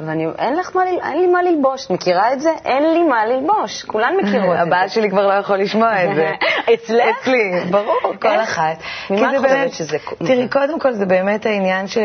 ואני, 0.00 0.26
אין 0.38 0.56
לך 0.56 0.76
מה, 0.76 0.82
אין 0.86 1.20
לי 1.20 1.26
מה 1.26 1.42
ללבוש. 1.42 1.86
את 1.86 1.90
מכירה 1.90 2.32
את 2.32 2.40
זה? 2.40 2.50
אין 2.64 2.92
לי 2.92 3.02
מה 3.02 3.26
ללבוש. 3.26 3.84
כולן 3.84 4.16
מכירות 4.22 4.52
את 4.52 4.56
זה. 4.58 4.62
הבעל 4.62 4.88
שלי 4.88 5.10
כבר 5.10 5.26
לא 5.26 5.32
יכול 5.32 5.56
לשמוע 5.56 6.04
את 6.04 6.14
זה. 6.14 6.30
אצלך? 6.74 7.16
אצלי, 7.22 7.60
ברור, 7.70 8.14
כל 8.20 8.40
אחת. 8.40 8.76
ממה 9.10 9.36
את 9.36 9.40
חושבת 9.40 9.72
שזה... 9.72 9.96
תראי, 10.18 10.48
קודם 10.48 10.80
כל 10.80 10.92
זה 10.92 11.06
באמת 11.06 11.46
העניין 11.46 11.86
ש... 11.86 11.98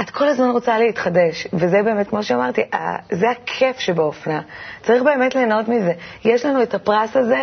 את 0.00 0.10
כל 0.10 0.28
הזמן 0.28 0.50
רוצה 0.50 0.78
להתחדש, 0.78 1.46
וזה 1.52 1.82
באמת, 1.82 2.08
כמו 2.08 2.22
שאמרתי, 2.22 2.62
זה 3.10 3.30
הכיף 3.30 3.78
שבאופנה. 3.78 4.40
צריך 4.82 5.02
באמת 5.02 5.34
ליהנות 5.34 5.68
מזה. 5.68 5.92
יש 6.24 6.44
לנו 6.44 6.62
את 6.62 6.74
הפרס 6.74 7.16
הזה 7.16 7.42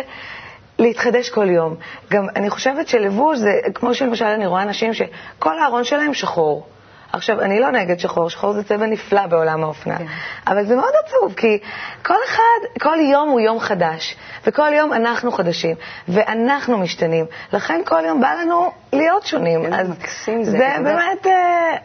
להתחדש 0.78 1.28
כל 1.28 1.50
יום. 1.50 1.74
גם 2.10 2.26
אני 2.36 2.50
חושבת 2.50 2.88
שלבוש 2.88 3.38
זה, 3.38 3.50
כמו 3.74 3.94
שלמשל 3.94 4.24
אני 4.24 4.46
רואה 4.46 4.62
אנשים 4.62 4.94
שכל 4.94 5.58
הארון 5.58 5.84
שלהם 5.84 6.14
שחור. 6.14 6.66
עכשיו, 7.12 7.40
אני 7.40 7.60
לא 7.60 7.70
נגד 7.70 7.98
שחור, 7.98 8.30
שחור 8.30 8.52
זה 8.52 8.62
צבע 8.62 8.86
נפלא 8.86 9.26
בעולם 9.26 9.64
האופנה, 9.64 9.98
כן. 9.98 10.04
אבל 10.46 10.64
זה 10.64 10.76
מאוד 10.76 10.92
עצוב, 11.04 11.34
כי 11.36 11.58
כל 12.02 12.14
אחד, 12.28 12.80
כל 12.80 12.96
יום 13.12 13.28
הוא 13.28 13.40
יום 13.40 13.60
חדש, 13.60 14.16
וכל 14.46 14.72
יום 14.74 14.92
אנחנו 14.92 15.32
חדשים, 15.32 15.76
ואנחנו 16.08 16.78
משתנים. 16.78 17.26
לכן 17.52 17.80
כל 17.84 18.02
יום 18.06 18.20
בא 18.20 18.34
לנו 18.42 18.70
להיות 18.92 19.26
שונים. 19.26 19.72
אז 19.72 19.90
מקסים 19.90 20.44
זה. 20.44 20.50
זה 20.50 20.76
באמת 20.82 21.26
uh, 21.26 21.30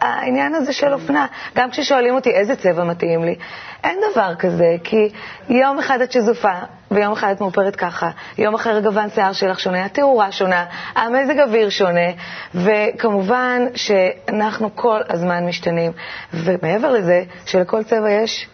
העניין 0.01 0.55
הזה 0.55 0.73
של 0.73 0.93
אופנה. 0.93 1.25
גם 1.55 1.71
כששואלים 1.71 2.15
אותי 2.15 2.31
איזה 2.31 2.55
צבע 2.55 2.83
מתאים 2.83 3.23
לי, 3.23 3.35
אין 3.83 3.99
דבר 4.11 4.35
כזה, 4.35 4.75
כי 4.83 5.09
יום 5.49 5.79
אחד 5.79 6.01
את 6.01 6.11
שזופה, 6.11 6.53
ויום 6.95 7.13
אחד 7.13 7.31
את 7.31 7.41
מאופרת 7.41 7.75
ככה, 7.75 8.09
יום 8.37 8.55
אחר 8.55 8.79
גוון 8.79 9.09
שיער 9.09 9.33
שלך 9.33 9.59
שונה, 9.59 9.85
התאורה 9.85 10.31
שונה, 10.31 10.65
המזג 10.95 11.39
אוויר 11.39 11.69
שונה, 11.69 12.09
וכמובן 12.55 13.61
שאנחנו 13.75 14.75
כל 14.75 14.99
הזמן 15.09 15.45
משתנים. 15.45 15.91
ומעבר 16.33 16.91
לזה, 16.91 17.23
שלכל 17.45 17.83
צבע 17.83 18.11
יש 18.11 18.47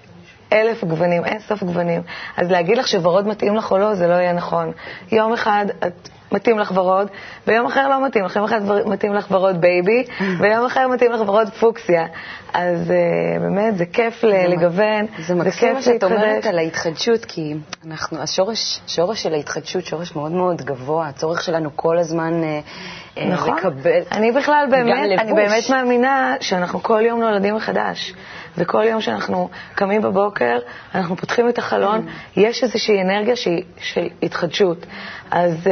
אלף 0.54 0.84
גוונים, 0.84 1.26
אין 1.26 1.40
סוף 1.40 1.64
גוונים. 1.64 2.02
אז 2.38 2.52
להגיד 2.52 2.78
לך 2.78 2.88
שוורוד 2.88 3.28
מתאים 3.28 3.56
לך 3.56 3.72
או 3.72 3.78
לא, 3.78 3.94
זה 3.96 4.08
לא 4.08 4.14
יהיה 4.14 4.34
נכון. 4.34 4.72
יום 5.12 5.34
אחד 5.34 5.66
את 5.88 6.10
מתאים 6.32 6.60
לך 6.60 6.72
ורוד, 6.76 7.08
ויום 7.48 7.66
אחר 7.66 7.88
לא 7.88 8.06
מתאים 8.06 8.26
לך, 8.26 8.36
יום 8.36 8.46
אחד 8.46 8.62
מתאים 8.86 9.14
לך 9.14 9.28
ורוד 9.32 9.62
בייבי, 9.62 10.04
ויום 10.40 10.66
אחר 10.66 10.88
מתאים 10.88 11.12
לך 11.12 11.22
ורוד 11.22 11.50
פוקסיה. 11.50 12.06
אז 12.54 12.92
אה, 12.92 13.40
באמת, 13.42 13.78
זה 13.78 13.86
כיף 13.86 14.24
לגוון, 14.24 15.06
זה 15.20 15.36
מקסים 15.36 15.74
מה 15.74 15.82
שאת 15.82 16.04
אומרת 16.04 16.46
על 16.46 16.58
ההתחדשות, 16.58 17.26
כי 17.26 17.54
אנחנו, 17.88 18.22
השורש 18.22 18.80
שורש 18.88 19.24
של 19.24 19.34
ההתחדשות, 19.34 19.86
שורש 19.86 20.16
מאוד 20.16 20.32
מאוד 20.32 20.62
גבוה, 20.62 21.08
הצורך 21.08 21.42
שלנו 21.42 21.70
כל 21.76 21.98
הזמן 21.98 22.42
אה, 22.44 23.20
נכון. 23.20 23.58
לקבל. 23.58 24.02
אני 24.12 24.32
בכלל 24.32 24.66
באמת, 24.72 25.20
אני 25.20 25.34
באמת 25.34 25.70
מאמינה 25.70 26.36
שאנחנו 26.40 26.84
כל 26.84 27.02
יום 27.06 27.20
נולדים 27.20 27.56
מחדש. 27.56 28.14
וכל 28.58 28.84
יום 28.84 29.02
שאנחנו 29.02 29.50
קמים 29.76 30.02
בבוקר, 30.02 30.60
אנחנו 30.96 31.16
פותחים 31.16 31.50
את 31.50 31.58
החלון, 31.58 32.06
יש 32.36 32.64
איזושהי 32.64 33.02
אנרגיה 33.02 33.36
שהיא 33.36 33.64
של 33.78 34.08
התחדשות. 34.24 34.86
אז 35.32 35.68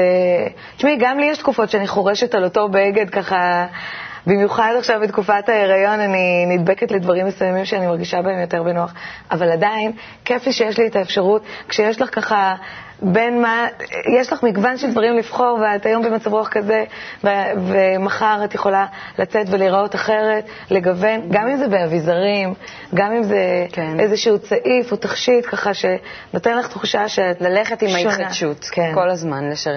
תשמעי, 0.77 0.97
גם 0.99 1.19
לי 1.19 1.25
יש 1.25 1.37
תקופות 1.37 1.69
שאני 1.69 1.87
חורשת 1.87 2.35
על 2.35 2.43
אותו 2.43 2.69
בגד 2.69 3.09
ככה... 3.09 3.65
במיוחד 4.27 4.73
עכשיו 4.77 4.99
בתקופת 5.01 5.49
ההיריון 5.49 5.99
אני 5.99 6.45
נדבקת 6.47 6.91
לדברים 6.91 7.25
מסוימים 7.27 7.65
שאני 7.65 7.87
מרגישה 7.87 8.21
בהם 8.21 8.39
יותר 8.41 8.63
בנוח, 8.63 8.93
אבל 9.31 9.51
עדיין 9.51 9.91
כיף 10.25 10.45
לי 10.45 10.53
שיש 10.53 10.79
לי 10.79 10.87
את 10.87 10.95
האפשרות, 10.95 11.41
כשיש 11.69 12.01
לך 12.01 12.15
ככה 12.15 12.55
בין 13.01 13.41
מה, 13.41 13.67
יש 14.19 14.33
לך 14.33 14.43
מגוון 14.43 14.77
של 14.77 14.91
דברים 14.91 15.17
לבחור 15.17 15.59
ואת 15.61 15.85
היום 15.85 16.03
במצב 16.03 16.33
רוח 16.33 16.47
כזה, 16.47 16.83
ו- 17.23 17.27
ומחר 17.67 18.41
את 18.45 18.55
יכולה 18.55 18.85
לצאת 19.19 19.45
ולהיראות 19.49 19.95
אחרת, 19.95 20.45
לגוון, 20.71 21.29
גם 21.29 21.47
אם 21.47 21.57
זה 21.57 21.67
באביזרים, 21.67 22.53
גם 22.93 23.11
אם 23.11 23.23
זה 23.23 23.65
כן. 23.71 23.99
איזשהו 23.99 24.39
צעיף 24.39 24.91
או 24.91 24.97
תכשיט, 24.97 25.45
ככה 25.45 25.71
שנותן 25.73 26.57
לך 26.57 26.67
תחושה 26.67 27.07
שאת 27.07 27.41
ללכת 27.41 27.81
עם 27.81 27.89
שונה. 27.89 28.09
ההתחדשות, 28.09 28.69
כן. 28.71 28.91
כל 28.93 29.09
הזמן. 29.09 29.49
לשר... 29.49 29.75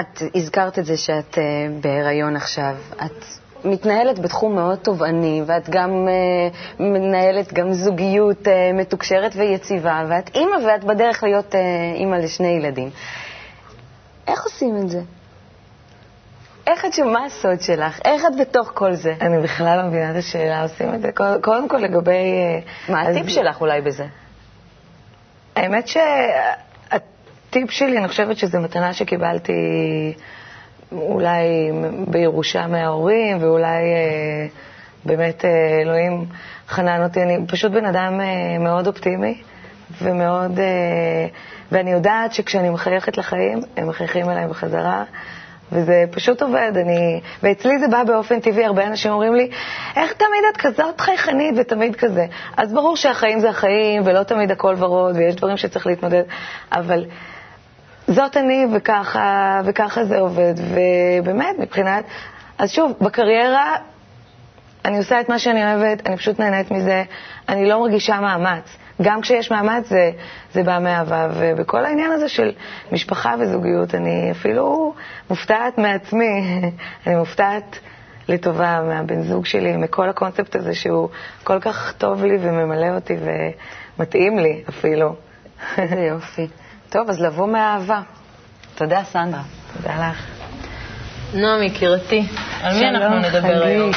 את 0.00 0.22
הזכרת 0.34 0.78
את 0.78 0.84
זה 0.84 0.96
שאת 0.96 1.34
uh, 1.34 1.38
בהיריון 1.80 2.36
עכשיו. 2.36 2.76
את 3.04 3.24
מתנהלת 3.64 4.18
בתחום 4.18 4.54
מאוד 4.54 4.78
תובעני, 4.78 5.42
ואת 5.46 5.70
גם 5.70 5.90
uh, 5.90 6.82
מנהלת 6.82 7.52
גם 7.52 7.72
זוגיות 7.72 8.46
uh, 8.46 8.50
מתוקשרת 8.74 9.32
ויציבה, 9.36 10.04
ואת 10.08 10.30
אימא 10.34 10.56
ואת 10.66 10.84
בדרך 10.84 11.22
להיות 11.22 11.54
uh, 11.54 11.56
אימא 11.94 12.16
לשני 12.16 12.48
ילדים. 12.48 12.90
איך 14.26 14.44
עושים 14.44 14.76
את 14.76 14.90
זה? 14.90 15.00
איך 16.66 16.84
את, 16.84 16.98
מה 16.98 17.24
הסוד 17.24 17.60
שלך? 17.60 18.00
איך 18.04 18.22
את 18.26 18.40
בתוך 18.40 18.70
כל 18.74 18.94
זה? 18.94 19.14
אני 19.20 19.42
בכלל 19.42 19.78
לא 19.78 19.88
מבינה 19.88 20.10
את 20.10 20.16
השאלה, 20.16 20.62
עושים 20.62 20.94
את 20.94 21.00
זה. 21.02 21.10
קודם 21.42 21.68
כל 21.68 21.76
לגבי... 21.78 22.22
מה 22.88 23.00
הטיפ 23.02 23.28
שלך 23.28 23.60
אולי 23.60 23.80
בזה? 23.80 24.06
האמת 25.56 25.88
שהטיפ 25.88 27.70
שלי, 27.70 27.98
אני 27.98 28.08
חושבת 28.08 28.36
שזו 28.38 28.60
מתנה 28.60 28.92
שקיבלתי 28.92 29.52
אולי 30.92 31.70
בירושה 32.06 32.66
מההורים, 32.66 33.38
ואולי 33.40 33.66
אה, 33.66 34.46
באמת 35.04 35.44
אה, 35.44 35.80
אלוהים 35.82 36.24
חנן 36.68 37.02
אותי. 37.02 37.22
אני 37.22 37.38
פשוט 37.48 37.72
בן 37.72 37.84
אדם 37.84 38.20
אה, 38.20 38.58
מאוד 38.58 38.86
אופטימי, 38.86 39.42
ומאוד... 40.02 40.58
אה, 40.58 41.26
ואני 41.72 41.92
יודעת 41.92 42.32
שכשאני 42.32 42.70
מחייכת 42.70 43.18
לחיים, 43.18 43.60
הם 43.76 43.88
מחייכים 43.88 44.30
אליי 44.30 44.46
בחזרה. 44.46 45.04
וזה 45.72 46.04
פשוט 46.10 46.42
עובד, 46.42 46.72
אני... 46.76 47.20
ואצלי 47.42 47.78
זה 47.78 47.88
בא 47.88 48.04
באופן 48.04 48.40
טבעי, 48.40 48.64
הרבה 48.64 48.86
אנשים 48.86 49.12
אומרים 49.12 49.34
לי, 49.34 49.50
איך 49.96 50.12
תמיד 50.12 50.44
את 50.52 50.56
כזאת 50.56 51.00
חייכנית 51.00 51.54
ותמיד 51.58 51.96
כזה? 51.96 52.26
אז 52.56 52.72
ברור 52.72 52.96
שהחיים 52.96 53.40
זה 53.40 53.48
החיים, 53.50 54.02
ולא 54.04 54.22
תמיד 54.22 54.50
הכל 54.50 54.74
ורוד, 54.78 55.16
ויש 55.16 55.36
דברים 55.36 55.56
שצריך 55.56 55.86
להתמודד, 55.86 56.22
אבל 56.72 57.04
זאת 58.08 58.36
אני, 58.36 58.66
וככה, 58.72 59.60
וככה 59.64 60.04
זה 60.04 60.18
עובד. 60.18 60.54
ובאמת, 60.56 61.58
מבחינת... 61.58 62.04
אז 62.58 62.70
שוב, 62.70 62.92
בקריירה 63.00 63.76
אני 64.84 64.98
עושה 64.98 65.20
את 65.20 65.28
מה 65.28 65.38
שאני 65.38 65.64
אוהבת, 65.64 66.06
אני 66.06 66.16
פשוט 66.16 66.40
נהנית 66.40 66.70
מזה, 66.70 67.02
אני 67.48 67.68
לא 67.68 67.80
מרגישה 67.80 68.20
מאמץ. 68.20 68.76
גם 69.02 69.20
כשיש 69.20 69.50
מאמץ 69.50 69.88
זה, 69.88 70.10
זה 70.52 70.62
בא 70.62 70.78
מאהבה, 70.78 71.28
ובכל 71.34 71.84
העניין 71.84 72.12
הזה 72.12 72.28
של 72.28 72.52
משפחה 72.92 73.34
וזוגיות, 73.40 73.94
אני 73.94 74.30
אפילו 74.30 74.94
מופתעת 75.30 75.78
מעצמי, 75.78 76.60
אני 77.06 77.16
מופתעת 77.16 77.78
לטובה 78.28 78.80
מהבן 78.88 79.22
זוג 79.22 79.46
שלי, 79.46 79.76
מכל 79.76 80.08
הקונספט 80.08 80.56
הזה 80.56 80.74
שהוא 80.74 81.08
כל 81.44 81.60
כך 81.60 81.94
טוב 81.98 82.24
לי 82.24 82.36
וממלא 82.40 82.94
אותי 82.94 83.16
ומתאים 83.98 84.38
לי 84.38 84.62
אפילו. 84.68 85.14
איזה 85.78 86.00
יופי. 86.00 86.48
טוב, 86.92 87.10
אז 87.10 87.20
לבוא 87.20 87.48
מאהבה. 87.48 88.00
תודה, 88.74 89.04
סנדרה. 89.04 89.42
תודה 89.76 89.94
לך. 90.10 90.26
נועם, 91.34 91.62
יקירתי, 91.62 92.26
על 92.62 92.74
מי 92.78 92.88
אנחנו 92.88 93.18
נדבר 93.18 93.62
היום? 93.64 93.90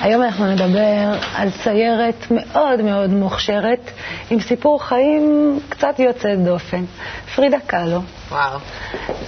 היום 0.00 0.22
אנחנו 0.22 0.46
נדבר 0.46 1.12
על 1.34 1.48
ציירת 1.50 2.26
מאוד 2.30 2.82
מאוד 2.82 3.10
מוכשרת, 3.10 3.90
עם 4.30 4.40
סיפור 4.40 4.84
חיים 4.84 5.58
קצת 5.68 5.98
יוצא 5.98 6.34
דופן. 6.34 6.84
פרידה 7.34 7.56
קאלו. 7.66 8.00
וואו. 8.30 8.58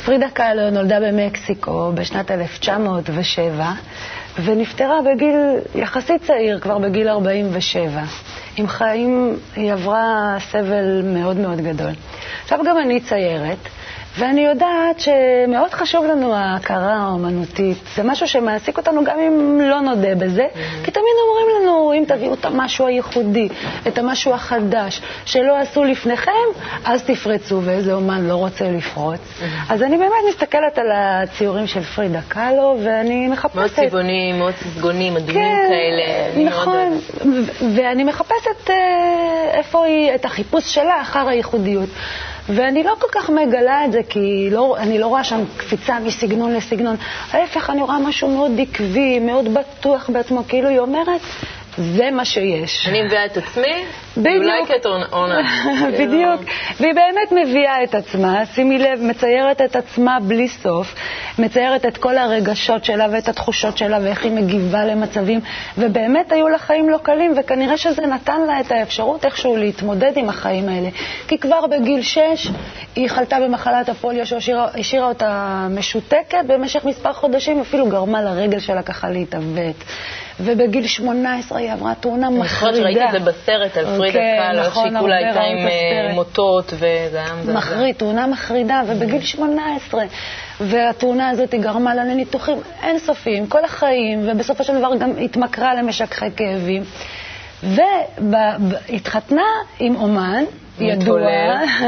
פרידה 0.05 0.27
קאלו 0.33 0.71
נולדה 0.71 1.01
במקסיקו 1.01 1.93
בשנת 1.95 2.31
1907, 2.31 3.73
ונפטרה 4.45 4.97
בגיל 5.03 5.37
יחסית 5.75 6.23
צעיר, 6.27 6.61
כבר 6.61 6.79
בגיל 6.79 7.09
47. 7.09 8.03
עם 8.57 8.69
חיים, 8.69 9.39
היא 9.57 9.73
עברה 9.73 10.37
סבל 10.51 11.03
מאוד 11.05 11.37
מאוד 11.37 11.61
גדול. 11.61 11.93
עכשיו 12.49 12.65
גם 12.65 12.79
אני 12.79 13.01
ציירת, 13.01 13.59
ואני 14.19 14.41
יודעת 14.41 15.01
שמאוד 15.01 15.71
חשוב 15.71 16.05
לנו 16.05 16.35
ההכרה 16.35 16.95
האומנותית. 16.95 17.77
זה 17.97 18.03
משהו 18.03 18.29
שמעסיק 18.29 18.79
אותנו 18.79 19.05
גם 19.05 19.19
אם 19.19 19.61
לא 19.61 19.81
נודה 19.81 20.15
בזה, 20.15 20.47
mm-hmm. 20.47 20.85
כי 20.85 20.91
תמיד 20.91 21.05
אומרים 21.29 21.63
לנו, 21.63 21.93
אם 21.93 22.05
תביאו 22.09 22.35
את 22.35 22.45
המשהו 22.45 22.87
הייחודי, 22.87 23.49
את 23.89 23.99
המשהו 23.99 24.35
החדש, 24.35 25.01
שלא 25.25 25.57
עשו 25.57 25.85
לפניכם, 25.85 26.31
אז 26.85 27.03
תפרצו, 27.03 27.61
ואיזה 27.65 27.93
אומן 27.93 28.25
לא 28.25 28.35
רוצה 28.35 28.71
לפרוץ. 28.71 29.21
Mm-hmm. 29.21 29.73
אז 29.73 29.83
אני 29.83 29.97
באמת 29.97 30.13
מסתכלת 30.29 30.79
על 30.79 30.91
הציורים 30.95 31.67
של 31.67 31.83
פרידה 31.83 32.21
קאלו, 32.29 32.79
ואני 32.85 33.29
מחפשת... 33.29 33.57
מאוד 33.57 33.71
צבעונים, 33.71 34.39
מאוד 34.39 34.55
ססגונים, 34.55 35.17
אדומים 35.17 35.35
כן, 35.35 35.67
כאלה. 35.69 36.45
נכון, 36.45 37.01
ואני 37.77 38.05
מחפשת 38.05 38.71
אה, 38.71 38.75
איפה 39.53 39.85
היא, 39.85 40.15
את 40.15 40.25
החיפוש 40.25 40.75
שלה 40.75 41.01
אחר 41.03 41.29
הייחודיות. 41.29 41.89
ואני 42.49 42.83
לא 42.83 42.95
כל 43.01 43.07
כך 43.13 43.31
מגלה 43.31 43.85
את 43.85 43.93
זה, 43.93 44.01
כי 44.09 44.49
לא, 44.51 44.77
אני 44.79 44.99
לא 44.99 45.07
רואה 45.07 45.25
שם 45.25 45.41
קפיצה 45.57 45.99
מסגנון 46.01 46.55
לסגנון. 46.55 46.97
ההפך, 47.31 47.71
אני 47.71 47.83
רואה 47.83 47.99
משהו 47.99 48.29
מאוד 48.29 48.53
עקבי, 48.61 49.19
מאוד 49.19 49.55
בטוח 49.55 50.11
בעצמו, 50.11 50.43
כאילו 50.49 50.69
היא 50.69 50.79
אומרת, 50.79 51.21
זה 51.79 52.11
מה 52.11 52.25
שיש. 52.25 52.89
אני 52.89 53.03
מביאה 53.03 53.27
את 53.27 53.37
עצמי, 53.37 53.85
בדיוק. 54.17 54.45
אולי 54.45 54.81
כעונה. 54.83 55.41
בדיוק. 55.99 56.41
והיא 56.81 56.95
באמת 56.95 57.33
מביאה 57.33 57.85
את 57.85 57.95
עצמה, 57.95 58.47
שימי 58.47 58.79
לב, 58.79 59.03
מציירת 59.03 59.61
את 59.61 59.77
עצמה 59.77 60.19
בלי 60.23 60.49
סוף, 60.49 60.95
מציירת 61.39 61.87
את 61.87 61.97
כל 61.97 62.19
הרגשות 62.19 62.85
שלה 62.85 63.07
ואת 63.11 63.29
התחושות 63.29 63.79
שלה 63.79 63.99
ואיך 64.03 64.25
היא 64.25 64.33
מגיבה 64.33 64.85
למצבים, 64.85 65.41
ובאמת 65.79 66.33
היו 66.33 66.49
לה 66.49 66.59
חיים 66.59 66.89
לא 66.89 66.99
קלים, 67.03 67.35
וכנראה 67.37 67.77
שזה 67.77 68.03
נתן 68.03 68.41
לה 68.47 68.61
את 68.61 68.73
האפשרות 68.73 69.25
איכשהו 69.25 69.57
להתמודד 69.57 70.13
עם 70.17 70.29
החיים 70.29 70.69
האלה. 70.69 70.89
כי 71.29 71.39
כבר 71.39 71.67
בגיל 71.67 72.03
שש 72.03 72.49
היא 72.97 73.09
חלתה 73.09 73.41
במחלת 73.41 73.89
הפוליו 73.89 74.27
שהשאירה 74.27 75.07
אותה 75.07 75.67
משותקת 75.71 76.45
במשך 76.47 76.85
מספר 76.85 77.13
חודשים, 77.13 77.61
אפילו 77.61 77.87
גרמה 77.87 78.23
לרגל 78.23 78.59
שלה 78.59 78.83
ככה 78.83 79.11
להתעוות. 79.11 79.85
ובגיל 80.41 80.87
18 80.87 81.59
היא 81.59 81.73
עברה 81.73 81.95
תאונה 81.95 82.31
מחרידה. 82.31 82.43
אני 82.43 82.49
זוכרת 82.49 82.75
שראיתי 82.75 83.05
את 83.05 83.25
זה 83.25 83.31
בסרט 83.31 83.77
על 83.77 83.85
פרידה 83.85 84.19
קאלו, 84.19 84.59
איך 84.59 84.69
נכון, 84.69 84.89
שהיא 84.91 85.01
כולה 85.01 85.17
הייתה 85.17 85.41
עם. 85.41 86.15
מוטות, 86.15 86.73
וזה 86.75 87.19
היה 87.21 87.35
מזעזע. 87.35 87.59
מחריד, 87.59 87.95
תאונה 87.95 88.27
מחרידה, 88.27 88.83
ובגיל 88.87 89.21
18. 89.21 90.05
והתאונה 90.61 91.29
הזאת 91.29 91.53
היא 91.53 91.61
גרמה 91.61 91.95
לה 91.95 92.05
לניתוחים 92.05 92.59
אינסופיים, 92.83 93.47
כל 93.47 93.65
החיים, 93.65 94.21
ובסופו 94.27 94.65
של 94.65 94.79
דבר 94.79 94.97
גם 94.99 95.11
התמכרה 95.21 95.75
למשככי 95.75 96.27
כאבים. 96.37 96.83
והתחתנה 98.19 99.47
עם 99.79 99.97
אומן, 99.97 100.45
ידוע, 100.81 101.21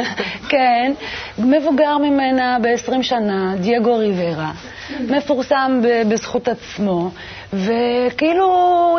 כן, 0.51 0.93
מבוגר 1.39 1.99
ממנה 1.99 2.57
ב-20 2.63 3.03
שנה, 3.03 3.55
דייגו 3.61 3.97
ריברה, 3.97 4.53
מפורסם 5.01 5.81
בזכות 6.09 6.49
עצמו, 6.49 7.11
וכאילו 7.53 8.49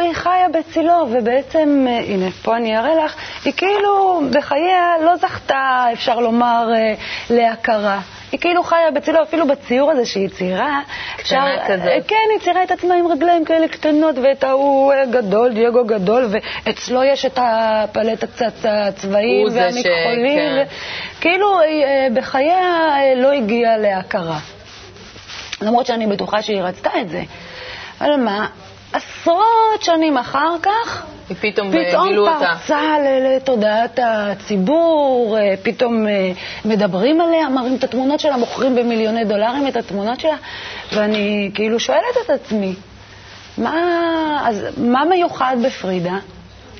היא 0.01 0.13
חיה 0.13 0.47
בצילו, 0.53 0.93
ובעצם, 1.11 1.85
אה, 1.89 1.97
הנה, 1.99 2.25
פה 2.43 2.57
אני 2.57 2.77
אראה 2.77 3.05
לך, 3.05 3.15
היא 3.45 3.53
כאילו 3.57 4.21
בחייה 4.31 4.93
לא 5.05 5.15
זכתה, 5.17 5.85
אפשר 5.93 6.19
לומר, 6.19 6.69
אה, 6.75 6.93
להכרה. 7.29 7.99
היא 8.31 8.39
כאילו 8.39 8.63
חיה 8.63 8.91
בצילו, 8.95 9.23
אפילו 9.23 9.47
בציור 9.47 9.91
הזה 9.91 10.05
שהיא 10.05 10.29
ציירה. 10.29 10.79
קטנה 11.17 11.67
כזאת. 11.67 12.07
כן, 12.07 12.15
היא 12.31 12.39
ציירה 12.39 12.63
את 12.63 12.71
עצמה 12.71 12.95
עם 12.95 13.07
רגליים 13.07 13.45
כאלה 13.45 13.67
קטנות, 13.67 14.15
ואת 14.23 14.43
ההוא 14.43 14.93
אה, 14.93 15.05
גדול, 15.05 15.53
דייגו 15.53 15.85
גדול, 15.85 16.27
ואצלו 16.65 17.03
יש 17.03 17.25
את 17.25 17.39
הפלט 17.41 18.23
קצת 18.23 18.53
הצבעים 18.63 19.49
זה 19.49 19.59
ש- 19.59 19.61
והמכחולים. 19.63 20.39
כן. 20.39 20.63
כאילו, 21.21 21.61
אה, 21.61 22.07
בחייה 22.13 22.57
אה, 22.97 23.13
לא 23.15 23.31
הגיעה 23.31 23.77
להכרה. 23.77 24.39
למרות 25.61 25.85
שאני 25.85 26.07
בטוחה 26.07 26.41
שהיא 26.41 26.61
רצתה 26.61 26.89
את 27.01 27.09
זה. 27.09 27.21
אבל 28.01 28.15
מה, 28.15 28.47
עשרות 28.93 29.81
שנים 29.81 30.17
אחר 30.17 30.55
כך, 30.61 31.05
פתאום 31.41 31.71
פתאום. 31.71 32.27
פרצה 32.39 32.81
לתודעת 33.01 33.99
הציבור, 34.03 35.37
אה, 35.37 35.53
פתאום 35.63 36.07
אה, 36.07 36.31
מדברים 36.65 37.21
עליה, 37.21 37.49
מראים 37.49 37.75
את 37.75 37.83
התמונות 37.83 38.19
שלה, 38.19 38.37
מוכרים 38.37 38.75
במיליוני 38.75 39.25
דולרים 39.25 39.67
את 39.67 39.77
התמונות 39.77 40.19
שלה, 40.19 40.35
ואני 40.93 41.51
כאילו 41.53 41.79
שואלת 41.79 42.17
את 42.25 42.29
עצמי, 42.29 42.73
מה, 43.57 43.73
אז 44.45 44.65
מה 44.77 45.05
מיוחד 45.05 45.55
בפרידה? 45.65 46.17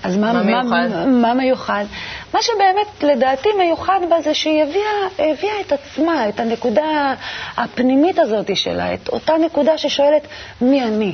אז 0.03 0.17
מה, 0.17 0.33
מה 0.33 0.43
מיוחד? 0.43 0.87
מה, 0.89 1.05
מה 1.05 1.33
מיוחד? 1.33 1.85
מה 2.33 2.41
שבאמת 2.41 3.03
לדעתי 3.03 3.49
מיוחד 3.57 3.99
בה 4.09 4.21
זה 4.21 4.33
שהיא 4.33 4.63
הביאה, 4.63 5.31
הביאה 5.31 5.61
את 5.61 5.71
עצמה, 5.71 6.29
את 6.29 6.39
הנקודה 6.39 7.13
הפנימית 7.57 8.19
הזאת 8.19 8.55
שלה, 8.57 8.93
את 8.93 9.09
אותה 9.09 9.33
נקודה 9.37 9.77
ששואלת 9.77 10.27
מי 10.61 10.83
אני, 10.83 11.13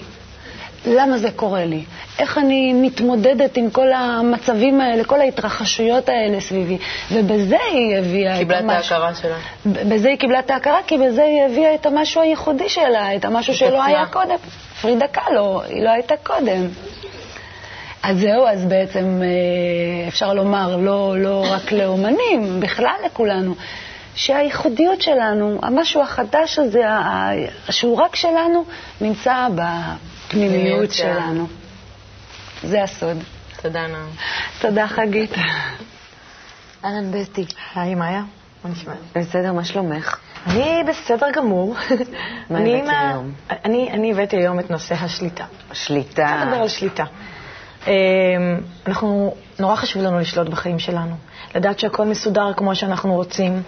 למה 0.85 1.17
זה 1.17 1.31
קורה 1.31 1.65
לי, 1.65 1.83
איך 2.19 2.37
אני 2.37 2.73
מתמודדת 2.73 3.57
עם 3.57 3.69
כל 3.69 3.93
המצבים 3.93 4.81
האלה, 4.81 5.03
כל 5.03 5.21
ההתרחשויות 5.21 6.09
האלה 6.09 6.39
סביבי, 6.41 6.77
ובזה 7.11 7.57
היא 7.71 7.97
הביאה 7.97 8.33
את 8.33 8.39
קיבלה 8.39 8.59
את 8.59 8.63
המשהו. 8.63 8.95
ההכרה 8.95 9.15
שלה. 9.15 9.35
בזה 9.65 10.09
היא 10.09 10.17
קיבלה 10.17 10.39
את 10.39 10.51
ההכרה, 10.51 10.79
כי 10.87 10.97
בזה 10.97 11.23
היא 11.23 11.41
הביאה 11.43 11.75
את 11.75 11.85
המשהו 11.85 12.21
הייחודי 12.21 12.69
שלה, 12.69 13.15
את 13.15 13.25
המשהו 13.25 13.53
את 13.53 13.57
שלא 13.57 13.67
עצמה. 13.67 13.85
היה 13.85 14.05
קודם. 14.05 14.35
פרידה 14.81 15.07
קאלו, 15.07 15.61
היא 15.61 15.83
לא 15.83 15.89
הייתה 15.89 16.15
קודם. 16.23 16.67
אז 18.07 18.17
זהו, 18.19 18.47
אז 18.47 18.65
בעצם 18.65 19.21
אה, 19.23 20.07
אפשר 20.07 20.33
לומר, 20.33 20.77
לא, 20.77 21.15
לא 21.17 21.45
רק 21.51 21.71
לאומנים, 21.71 22.59
בכלל 22.59 22.95
לכולנו, 23.05 23.55
שהייחודיות 24.15 25.01
שלנו, 25.01 25.59
המשהו 25.63 26.01
החדש 26.01 26.59
הזה, 26.59 26.83
שהוא 27.69 27.97
רק 27.97 28.15
שלנו, 28.15 28.65
נמצא 29.01 29.47
בפנימיות 29.55 29.99
פנימיות 30.29 30.91
שלנו. 30.91 31.19
שלנו. 31.19 31.47
זה 32.63 32.83
הסוד. 32.83 33.17
תודה, 33.61 33.87
נעם. 33.87 34.09
תודה, 34.61 34.87
חגית. 34.87 35.33
אהלן, 36.85 37.11
בטי. 37.11 37.45
היי, 37.75 37.95
מאיה, 37.95 38.23
מה 38.63 38.69
נשמע? 38.71 38.93
בסדר, 39.15 39.53
מה 39.53 39.63
שלומך? 39.65 40.17
אני 40.47 40.83
בסדר 40.87 41.27
גמור. 41.35 41.75
מה 42.49 42.57
אני 42.57 42.73
הבאת 42.79 42.83
עם 42.89 42.95
ה- 42.95 43.09
היום? 43.09 43.31
אני 43.65 43.89
אני 43.91 44.11
הבאתי 44.11 44.37
היום 44.37 44.59
את 44.59 44.69
נושא 44.71 44.95
השליטה. 44.95 45.45
שליטה. 45.73 46.35
בוא 46.37 46.45
נדבר 46.45 46.61
על 46.61 46.67
שליטה. 46.67 47.03
אמ, 47.87 47.91
אנחנו, 48.87 49.35
נורא 49.59 49.75
חשוב 49.75 50.01
לנו 50.03 50.19
לשלוט 50.19 50.49
בחיים 50.49 50.79
שלנו, 50.79 51.15
לדעת 51.55 51.79
שהכל 51.79 52.05
מסודר 52.05 52.53
כמו 52.53 52.75
שאנחנו 52.75 53.15
רוצים. 53.15 53.61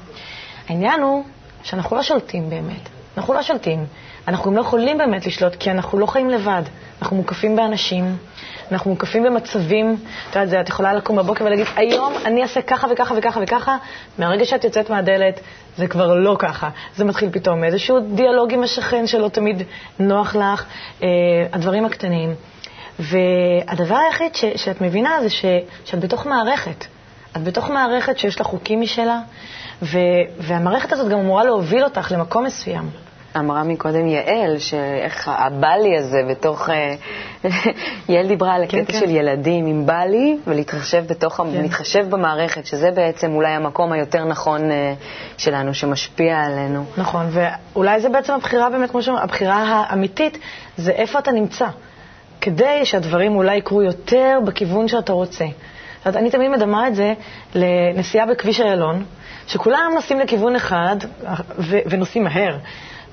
העניין 0.70 1.02
הוא 1.02 1.24
שאנחנו 1.64 1.96
לא 1.96 2.04
שולטים 2.04 2.50
באמת. 2.50 2.90
אנחנו 3.18 3.34
לא 3.34 3.42
שולטים. 3.42 3.86
אנחנו 4.28 4.52
גם 4.52 4.58
לא 4.58 4.62
יכולים 4.62 4.98
באמת 4.98 5.26
לשלוט, 5.26 5.56
כי 5.56 5.72
אנחנו 5.72 6.00
לא 6.00 6.06
חיים 6.06 6.30
לבד. 6.30 6.62
אנחנו 7.02 7.18
מוקפים 7.18 7.56
באנשים, 7.56 8.18
אנחנו 8.72 8.92
מוקפים 8.92 9.24
במצבים. 9.24 9.98
את 10.30 10.36
יודעת, 10.36 10.64
את 10.66 10.70
יכולה 10.70 10.94
לקום 10.94 11.16
בבוקר 11.16 11.46
ולהגיד, 11.46 11.66
היום 11.76 12.14
אני 12.26 12.44
אעשה 12.44 12.62
ככה 12.62 12.88
וככה 12.92 13.14
וככה 13.18 13.40
וככה, 13.44 13.78
מהרגע 14.18 14.46
שאת 14.46 14.64
יוצאת 14.64 14.90
מהדלת, 14.90 15.40
זה 15.78 15.88
כבר 15.88 16.16
לא 16.16 16.36
ככה. 16.40 16.70
זה 16.96 17.06
מתחיל 17.06 17.30
פתאום 17.32 17.64
איזשהו 17.64 18.00
דיאלוג 18.00 18.54
עם 18.54 18.64
השכן 18.64 19.08
שלא 19.08 19.28
תמיד 19.28 19.64
נוח 20.00 20.36
לך, 20.36 20.66
אה, 21.04 21.08
הדברים 21.54 21.86
הקטנים. 21.86 22.34
והדבר 23.00 23.96
היחיד 23.96 24.36
ש, 24.36 24.46
שאת 24.56 24.82
מבינה 24.82 25.18
זה 25.22 25.30
ש, 25.30 25.46
שאת 25.86 26.00
בתוך 26.00 26.26
מערכת. 26.26 26.86
את 27.36 27.44
בתוך 27.44 27.70
מערכת 27.70 28.20
שיש 28.20 28.40
לה 28.40 28.46
חוקים 28.46 28.82
משלה, 28.82 29.20
ו, 29.82 29.98
והמערכת 30.40 30.92
הזאת 30.92 31.12
גם 31.12 31.20
אמורה 31.20 31.44
להוביל 31.44 31.84
אותך 31.84 32.12
למקום 32.12 32.46
מסוים. 32.46 32.90
אמרה 33.38 33.64
מקודם 33.64 34.08
יעל, 34.08 34.60
שאיך 34.60 35.32
הבלי 35.34 35.98
הזה 35.98 36.22
בתוך... 36.30 36.70
אה, 36.70 36.96
יעל 38.10 38.28
דיברה 38.28 38.56
על 38.56 38.64
הקטע 38.64 38.92
כן. 38.92 39.00
של 39.00 39.10
ילדים 39.10 39.66
עם 39.66 39.86
בלי, 39.86 40.38
ולהתחשב 40.48 41.04
בתוך, 41.08 41.36
כן. 41.36 41.62
להתחשב 41.62 42.10
במערכת, 42.10 42.66
שזה 42.66 42.92
בעצם 42.92 43.32
אולי 43.36 43.52
המקום 43.52 43.92
היותר 43.92 44.26
נכון 44.26 44.72
אה, 44.72 44.94
שלנו, 45.38 45.74
שמשפיע 45.74 46.38
עלינו. 46.38 46.86
נכון, 46.98 47.30
ואולי 47.32 48.02
זה 48.02 48.10
בעצם 48.10 48.34
הבחירה 48.34 48.70
באמת, 48.70 48.92
כמו 48.92 49.02
שאומרים, 49.02 49.24
הבחירה 49.24 49.56
האמיתית 49.56 50.38
זה 50.78 50.92
איפה 50.92 51.20
אתה 51.20 51.32
נמצא, 51.32 51.68
כדי 52.50 52.86
שהדברים 52.86 53.36
אולי 53.36 53.56
יקרו 53.56 53.82
יותר 53.82 54.40
בכיוון 54.46 54.88
שאתה 54.88 55.14
רוצה. 55.14 55.46
זאת 55.46 56.06
אומרת, 56.06 56.16
אני 56.22 56.30
תמיד 56.30 56.52
מדמה 56.52 56.88
את 56.88 56.96
זה 56.96 57.14
לנסיעה 57.56 58.26
בכביש 58.26 58.62
איילון, 58.62 59.04
שכולם 59.48 59.92
נוסעים 59.96 60.20
לכיוון 60.20 60.56
אחד 60.56 60.96
ו- 61.60 61.80
ונוסעים 61.86 62.24
מהר, 62.24 62.58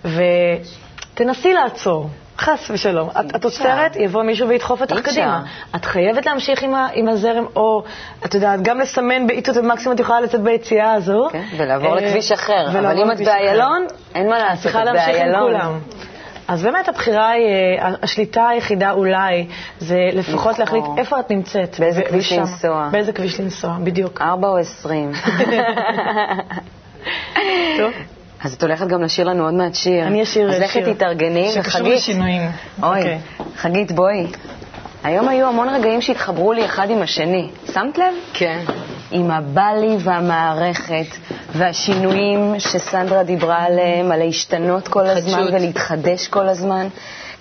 ותנסי 0.05 1.53
לעצור. 1.53 2.09
חס 2.39 2.71
ושלום. 2.71 3.09
את, 3.11 3.37
את 3.37 3.45
עוצרת, 3.45 3.97
יבוא 3.97 4.23
מישהו 4.23 4.49
וידחוף 4.49 4.81
אותך. 4.81 4.99
קדימה. 4.99 5.43
את 5.77 5.85
חייבת 5.85 6.27
להמשיך 6.27 6.63
עם, 6.63 6.75
ה, 6.75 6.89
עם 6.95 7.09
הזרם, 7.09 7.45
או, 7.57 7.83
את 8.25 8.35
יודעת, 8.35 8.63
גם 8.63 8.79
לסמן 8.79 9.27
בעיתות 9.27 9.57
ומקסימום 9.57 9.95
את 9.95 10.01
יכולה 10.01 10.21
לצאת 10.21 10.41
ביציאה 10.41 10.93
הזו. 10.93 11.29
כן, 11.33 11.45
ולעבור 11.57 11.99
אה, 11.99 12.01
לכביש 12.01 12.33
אחר. 12.33 12.69
אבל 12.69 12.99
אם 12.99 13.11
את. 13.11 13.17
באיילון, 13.21 13.87
אין 14.15 14.29
מה 14.29 14.39
לעשות, 14.39 14.63
צריכה 14.63 14.81
את 14.83 14.85
להמשיך 14.85 15.09
עם 15.09 15.15
באיילון. 15.15 15.43
כולם. 15.43 15.79
אז 16.49 16.63
באמת 16.63 16.89
הבחירה 16.89 17.31
היא, 17.31 17.47
אה, 17.47 17.91
השליטה 18.03 18.49
היחידה 18.49 18.91
אולי, 18.91 19.47
זה 19.79 19.99
לפחות 20.13 20.59
לבחור. 20.59 20.79
להחליט 20.79 20.99
איפה 20.99 21.21
את 21.21 21.31
נמצאת. 21.31 21.77
באיזה 21.79 22.03
כביש. 22.03 22.33
לנסוע. 22.33 22.89
באיזה 22.93 23.13
כביש 23.13 23.41
לנסוע, 23.41 23.77
בדיוק. 23.85 24.21
ארבע 24.21 24.49
או 24.49 24.59
עשרים. 24.59 25.13
טוב. 27.79 27.93
אז 28.45 28.55
את 28.55 28.63
הולכת 28.63 28.87
גם 28.87 29.03
לשיר 29.03 29.25
לנו 29.25 29.45
עוד 29.45 29.55
מעט 29.55 29.75
שיר. 29.75 30.07
אני 30.07 30.23
אשיר 30.23 30.51
אז 30.51 30.61
לכי 30.61 30.73
שיר. 30.73 30.93
תתארגני, 30.93 31.51
שקשור. 31.53 31.89
לשינויים. 31.89 32.43
אוי, 32.83 32.99
אוקיי. 32.99 33.19
חגית, 33.57 33.93
בואי. 33.93 34.27
היום 35.05 35.29
היו 35.29 35.49
המון 35.49 35.69
רגעים 35.69 36.01
שהתחברו 36.01 36.53
לי 36.53 36.65
אחד 36.65 36.91
עם 36.91 37.03
השני. 37.03 37.49
שמת 37.73 37.99
לב? 37.99 38.15
כן. 38.33 38.59
עם 39.11 39.31
הבלי 39.31 39.97
והמערכת 40.01 41.07
והשינויים 41.53 42.55
שסנדרה 42.59 43.23
דיברה 43.23 43.65
עליהם, 43.65 44.13
על 44.13 44.19
להשתנות 44.19 44.89
כל 44.89 45.07
הזמן 45.07 45.33
התחדשות. 45.33 45.55
ולהתחדש 45.55 46.29
כל 46.29 46.49
הזמן. 46.49 46.89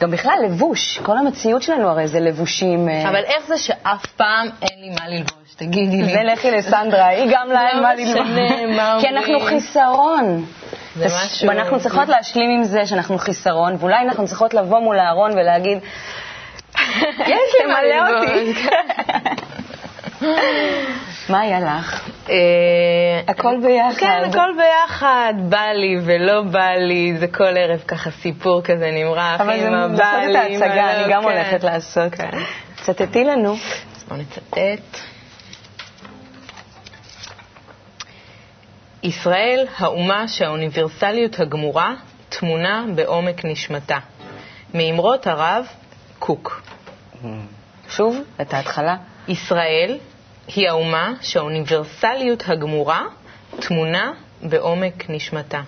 גם 0.02 0.12
בכלל 0.12 0.38
לבוש, 0.46 1.00
כל 1.04 1.18
המציאות 1.18 1.62
שלנו 1.62 1.90
הרי 1.90 2.08
זה 2.08 2.20
לבושים. 2.20 2.90
אה, 2.90 3.10
אבל 3.10 3.24
איך 3.24 3.48
זה 3.48 3.58
שאף 3.58 4.06
פעם 4.06 4.48
אין 4.62 4.82
לי 4.82 4.90
מה 4.90 5.08
ללבוש? 5.08 5.56
תגידי 5.56 5.98
לי. 5.98 6.14
זה 6.14 6.24
לכי 6.24 6.52
לסנדרה, 6.52 7.08
היא 7.08 7.32
גם 7.32 7.48
לה 7.48 7.70
אין 7.70 7.78
לא 7.78 7.84
מה 7.84 7.96
ללבוש. 7.96 9.02
כי 9.02 9.08
אנחנו. 9.08 9.40
חיסרון. 9.40 10.46
ואנחנו 11.48 11.80
צריכות 11.80 12.08
להשלים 12.08 12.50
עם 12.50 12.64
זה 12.64 12.86
שאנחנו 12.86 13.18
חיסרון, 13.18 13.76
ואולי 13.80 13.96
אנחנו 14.02 14.28
צריכות 14.28 14.54
לבוא 14.54 14.80
מול 14.80 15.00
הארון 15.00 15.32
ולהגיד, 15.32 15.78
יש 17.34 17.56
לי 17.60 17.66
מה 17.68 17.76
תמלא 17.76 18.20
אותי. 18.20 18.54
מה 21.30 21.40
היה 21.40 21.60
לך? 21.60 22.10
אה, 22.30 22.36
הכל 23.28 23.56
ביחד. 23.64 24.00
כן, 24.00 24.24
הכל 24.30 24.50
ביחד. 24.58 25.34
בא 25.50 25.66
לי 25.66 25.98
ולא 26.06 26.42
בא 26.42 26.70
לי, 26.70 27.18
זה 27.18 27.28
כל 27.28 27.58
ערב 27.58 27.84
ככה 27.88 28.12
סיפור 28.12 28.62
כזה 28.62 28.92
נמרח. 28.92 29.42
אבל 29.42 29.60
זה 29.60 29.70
לעשות 29.70 29.88
בא 29.98 30.22
את 30.30 30.36
ההצגה, 30.36 30.92
אני 30.92 31.14
גם 31.14 31.22
כן. 31.22 31.30
הולכת 31.30 31.64
לעשות. 31.64 32.16
כן. 32.16 32.30
צטטי 32.76 33.24
לנו. 33.24 33.54
אז 33.96 34.04
בואו 34.04 34.20
נצטט. 34.20 35.00
ישראל, 39.04 39.68
האומה 39.78 40.28
שהאוניברסליות 40.28 41.40
הגמורה 41.40 41.94
טמונה 42.30 42.86
בעומק 42.96 43.46
נשמתה. 43.46 43.98
מאמרות 44.74 45.28
הרב 45.28 45.66
קוק. 46.20 46.62
שוב, 47.90 48.18
את 48.42 48.54
ההתחלה. 48.54 48.96
ישראל 49.28 49.98
היא 50.48 50.70
האומה 50.70 51.14
שהאוניברסליות 51.22 52.44
הגמורה 52.48 53.02
טמונה 53.60 54.12
בעומק 54.42 55.10
נשמתה. 55.10 55.62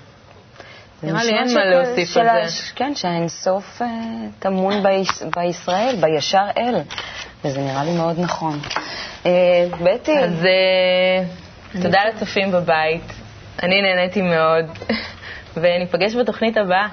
נראה 1.04 1.24
לי 1.24 1.32
אין 1.38 1.54
מה 1.54 1.66
להוסיף 1.66 2.18
על 2.18 2.48
זה. 2.48 2.62
כן, 2.76 2.96
שהאינסוף 2.96 3.82
אה, 3.82 3.88
טמון 4.40 4.84
ביש- 4.84 5.24
בישראל, 5.36 5.96
בישר 6.02 6.46
אל, 6.58 6.76
וזה 7.46 7.62
נראה 7.62 7.84
לי 7.84 7.92
מאוד 7.98 8.20
נכון. 8.20 8.60
אה, 9.26 9.32
בטי, 9.84 10.20
אז 10.20 10.46
אה, 10.46 11.24
תודה 11.82 12.00
לצופים 12.06 12.52
בבית. 12.52 13.13
אני 13.63 13.82
נהניתי 13.82 14.22
מאוד, 14.22 14.66
וניפגש 15.62 16.16
בתוכנית 16.16 16.58
הבאה. 16.58 16.88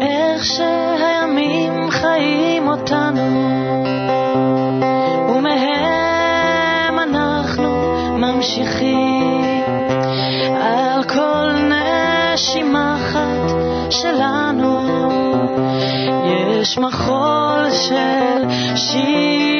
איך 0.00 0.44
אותנו, 2.74 3.22
ומהם 5.28 6.98
אנחנו 6.98 7.70
ממשיכים 8.18 9.62
על 10.60 11.04
כל 11.04 11.50
נשימה 11.72 12.96
אחת 12.96 13.50
שלנו. 13.90 14.80
יש 16.60 16.78
מחול 16.78 17.70
של 17.70 18.48
שינויים 18.76 19.53